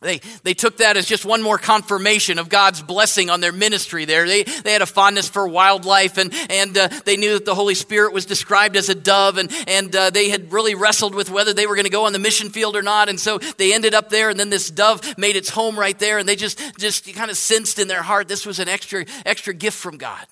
They, 0.00 0.20
they 0.44 0.54
took 0.54 0.76
that 0.76 0.96
as 0.96 1.06
just 1.06 1.24
one 1.24 1.42
more 1.42 1.58
confirmation 1.58 2.38
of 2.38 2.48
God's 2.48 2.80
blessing 2.82 3.30
on 3.30 3.40
their 3.40 3.50
ministry 3.52 4.04
there. 4.04 4.28
They, 4.28 4.44
they 4.44 4.72
had 4.72 4.82
a 4.82 4.86
fondness 4.86 5.28
for 5.28 5.48
wildlife 5.48 6.18
and, 6.18 6.32
and 6.48 6.78
uh, 6.78 6.88
they 7.04 7.16
knew 7.16 7.32
that 7.32 7.44
the 7.44 7.54
Holy 7.54 7.74
Spirit 7.74 8.12
was 8.12 8.24
described 8.24 8.76
as 8.76 8.88
a 8.88 8.94
dove 8.94 9.38
and, 9.38 9.50
and 9.66 9.94
uh, 9.94 10.10
they 10.10 10.28
had 10.28 10.52
really 10.52 10.76
wrestled 10.76 11.16
with 11.16 11.30
whether 11.30 11.52
they 11.52 11.66
were 11.66 11.74
going 11.74 11.84
to 11.84 11.90
go 11.90 12.04
on 12.04 12.12
the 12.12 12.20
mission 12.20 12.50
field 12.50 12.76
or 12.76 12.82
not. 12.82 13.08
And 13.08 13.18
so 13.18 13.38
they 13.38 13.74
ended 13.74 13.92
up 13.92 14.08
there 14.08 14.30
and 14.30 14.38
then 14.38 14.50
this 14.50 14.70
dove 14.70 15.18
made 15.18 15.34
its 15.34 15.50
home 15.50 15.76
right 15.76 15.98
there 15.98 16.18
and 16.18 16.28
they 16.28 16.36
just, 16.36 16.60
just 16.78 17.12
kind 17.14 17.30
of 17.30 17.36
sensed 17.36 17.80
in 17.80 17.88
their 17.88 18.02
heart 18.02 18.28
this 18.28 18.46
was 18.46 18.60
an 18.60 18.68
extra, 18.68 19.04
extra 19.26 19.52
gift 19.52 19.76
from 19.76 19.98
God. 19.98 20.24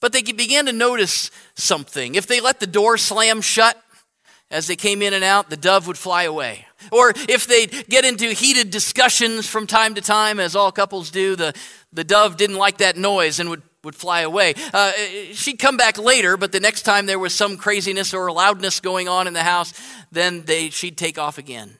But 0.00 0.12
they 0.12 0.22
began 0.22 0.66
to 0.66 0.72
notice 0.72 1.30
something. 1.54 2.16
If 2.16 2.26
they 2.26 2.40
let 2.40 2.60
the 2.60 2.66
door 2.66 2.98
slam 2.98 3.40
shut 3.40 3.80
as 4.50 4.66
they 4.66 4.76
came 4.76 5.02
in 5.02 5.14
and 5.14 5.24
out, 5.24 5.50
the 5.50 5.56
dove 5.56 5.86
would 5.86 5.98
fly 5.98 6.24
away. 6.24 6.66
Or 6.92 7.12
if 7.28 7.46
they'd 7.46 7.88
get 7.88 8.04
into 8.04 8.26
heated 8.28 8.70
discussions 8.70 9.48
from 9.48 9.66
time 9.66 9.94
to 9.94 10.00
time, 10.00 10.38
as 10.38 10.54
all 10.54 10.70
couples 10.70 11.10
do, 11.10 11.34
the, 11.34 11.54
the 11.92 12.04
dove 12.04 12.36
didn't 12.36 12.56
like 12.56 12.78
that 12.78 12.96
noise 12.96 13.40
and 13.40 13.48
would, 13.50 13.62
would 13.82 13.94
fly 13.94 14.20
away. 14.20 14.54
Uh, 14.72 14.92
she'd 15.32 15.58
come 15.58 15.76
back 15.76 15.98
later, 15.98 16.36
but 16.36 16.52
the 16.52 16.60
next 16.60 16.82
time 16.82 17.06
there 17.06 17.18
was 17.18 17.34
some 17.34 17.56
craziness 17.56 18.12
or 18.14 18.30
loudness 18.30 18.80
going 18.80 19.08
on 19.08 19.26
in 19.26 19.32
the 19.32 19.42
house, 19.42 19.72
then 20.12 20.44
they, 20.44 20.70
she'd 20.70 20.98
take 20.98 21.18
off 21.18 21.38
again. 21.38 21.78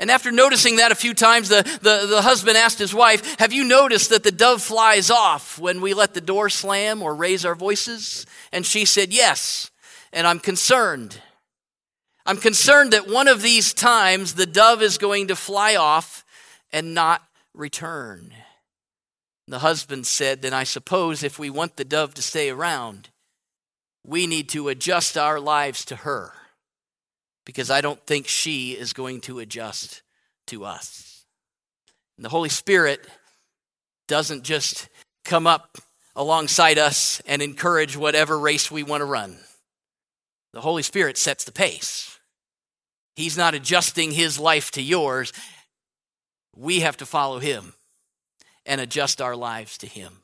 And 0.00 0.10
after 0.10 0.32
noticing 0.32 0.76
that 0.76 0.92
a 0.92 0.94
few 0.94 1.12
times, 1.12 1.50
the, 1.50 1.62
the, 1.82 2.06
the 2.06 2.22
husband 2.22 2.56
asked 2.56 2.78
his 2.78 2.94
wife, 2.94 3.38
Have 3.38 3.52
you 3.52 3.64
noticed 3.64 4.08
that 4.10 4.22
the 4.22 4.32
dove 4.32 4.62
flies 4.62 5.10
off 5.10 5.58
when 5.58 5.82
we 5.82 5.92
let 5.92 6.14
the 6.14 6.22
door 6.22 6.48
slam 6.48 7.02
or 7.02 7.14
raise 7.14 7.44
our 7.44 7.54
voices? 7.54 8.24
And 8.50 8.64
she 8.64 8.86
said, 8.86 9.12
Yes, 9.12 9.70
and 10.10 10.26
I'm 10.26 10.38
concerned. 10.38 11.20
I'm 12.30 12.36
concerned 12.36 12.92
that 12.92 13.08
one 13.08 13.26
of 13.26 13.42
these 13.42 13.74
times 13.74 14.34
the 14.34 14.46
dove 14.46 14.82
is 14.82 14.98
going 14.98 15.26
to 15.26 15.34
fly 15.34 15.74
off 15.74 16.24
and 16.72 16.94
not 16.94 17.22
return. 17.54 18.32
The 19.48 19.58
husband 19.58 20.06
said, 20.06 20.40
Then 20.40 20.54
I 20.54 20.62
suppose 20.62 21.24
if 21.24 21.40
we 21.40 21.50
want 21.50 21.74
the 21.74 21.84
dove 21.84 22.14
to 22.14 22.22
stay 22.22 22.48
around, 22.48 23.08
we 24.06 24.28
need 24.28 24.48
to 24.50 24.68
adjust 24.68 25.18
our 25.18 25.40
lives 25.40 25.84
to 25.86 25.96
her 25.96 26.32
because 27.44 27.68
I 27.68 27.80
don't 27.80 28.06
think 28.06 28.28
she 28.28 28.74
is 28.74 28.92
going 28.92 29.22
to 29.22 29.40
adjust 29.40 30.02
to 30.46 30.64
us. 30.64 31.24
And 32.16 32.24
the 32.24 32.30
Holy 32.30 32.48
Spirit 32.48 33.04
doesn't 34.06 34.44
just 34.44 34.88
come 35.24 35.48
up 35.48 35.78
alongside 36.14 36.78
us 36.78 37.20
and 37.26 37.42
encourage 37.42 37.96
whatever 37.96 38.38
race 38.38 38.70
we 38.70 38.84
want 38.84 39.00
to 39.00 39.04
run. 39.04 39.36
The 40.52 40.60
Holy 40.60 40.84
Spirit 40.84 41.18
sets 41.18 41.42
the 41.42 41.50
pace. 41.50 42.09
He's 43.16 43.36
not 43.36 43.54
adjusting 43.54 44.12
his 44.12 44.38
life 44.38 44.70
to 44.72 44.82
yours. 44.82 45.32
We 46.56 46.80
have 46.80 46.96
to 46.98 47.06
follow 47.06 47.38
him 47.38 47.74
and 48.66 48.80
adjust 48.80 49.20
our 49.20 49.36
lives 49.36 49.78
to 49.78 49.86
him. 49.86 50.22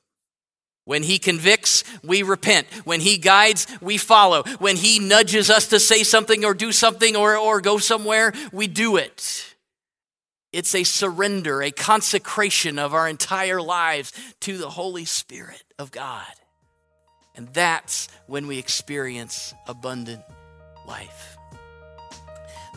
When 0.85 1.03
he 1.03 1.18
convicts, 1.18 1.83
we 2.05 2.22
repent. 2.22 2.68
When 2.85 3.01
he 3.01 3.18
guides, 3.18 3.66
we 3.81 3.99
follow. 3.99 4.44
When 4.61 4.77
he 4.77 5.01
nudges 5.01 5.51
us 5.51 5.66
to 5.68 5.81
say 5.81 6.05
something 6.05 6.44
or 6.44 6.55
do 6.55 6.70
something 6.70 7.16
or, 7.16 7.37
or 7.37 7.61
go 7.61 7.79
somewhere, 7.79 8.33
we 8.53 8.68
do 8.68 8.96
it. 8.96 9.57
It's 10.53 10.77
a 10.77 10.85
surrender, 10.85 11.61
a 11.61 11.72
consecration 11.72 12.79
of 12.79 12.94
our 12.94 13.09
entire 13.09 13.61
lives 13.61 14.12
to 14.40 14.57
the 14.57 14.70
Holy 14.70 15.05
Spirit 15.05 15.62
of 15.77 15.90
God. 15.90 16.25
And 17.35 17.49
that's 17.49 18.09
when 18.29 18.46
we 18.46 18.59
experience 18.59 19.55
abundant 19.66 20.22
life. 20.87 21.36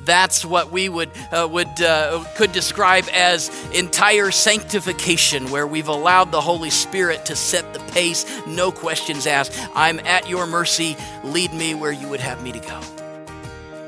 That's 0.05 0.45
what 0.45 0.71
we 0.71 0.89
would, 0.89 1.09
uh, 1.31 1.47
would 1.51 1.81
uh, 1.81 2.23
could 2.35 2.51
describe 2.51 3.05
as 3.13 3.49
entire 3.71 4.31
sanctification, 4.31 5.51
where 5.51 5.67
we've 5.67 5.87
allowed 5.87 6.31
the 6.31 6.41
Holy 6.41 6.69
Spirit 6.69 7.25
to 7.25 7.35
set 7.35 7.73
the 7.73 7.79
pace, 7.91 8.25
no 8.47 8.71
questions 8.71 9.27
asked. 9.27 9.59
I'm 9.75 9.99
at 10.01 10.29
your 10.29 10.45
mercy. 10.45 10.97
Lead 11.23 11.53
me 11.53 11.73
where 11.73 11.91
you 11.91 12.07
would 12.07 12.21
have 12.21 12.43
me 12.43 12.51
to 12.51 12.59
go. 12.59 12.79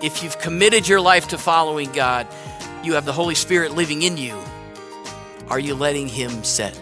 If 0.02 0.24
you've 0.24 0.40
committed 0.40 0.88
your 0.88 1.02
life 1.02 1.28
to 1.30 1.38
following 1.38 1.92
God, 1.92 2.28
you 2.84 2.94
have 2.94 3.06
the 3.06 3.14
Holy 3.14 3.36
Spirit 3.36 3.74
living 3.74 4.02
in 4.02 4.18
you. 4.18 4.38
Are 5.50 5.60
you 5.60 5.76
letting 5.76 6.08
Him 6.08 6.44
set 6.44 6.74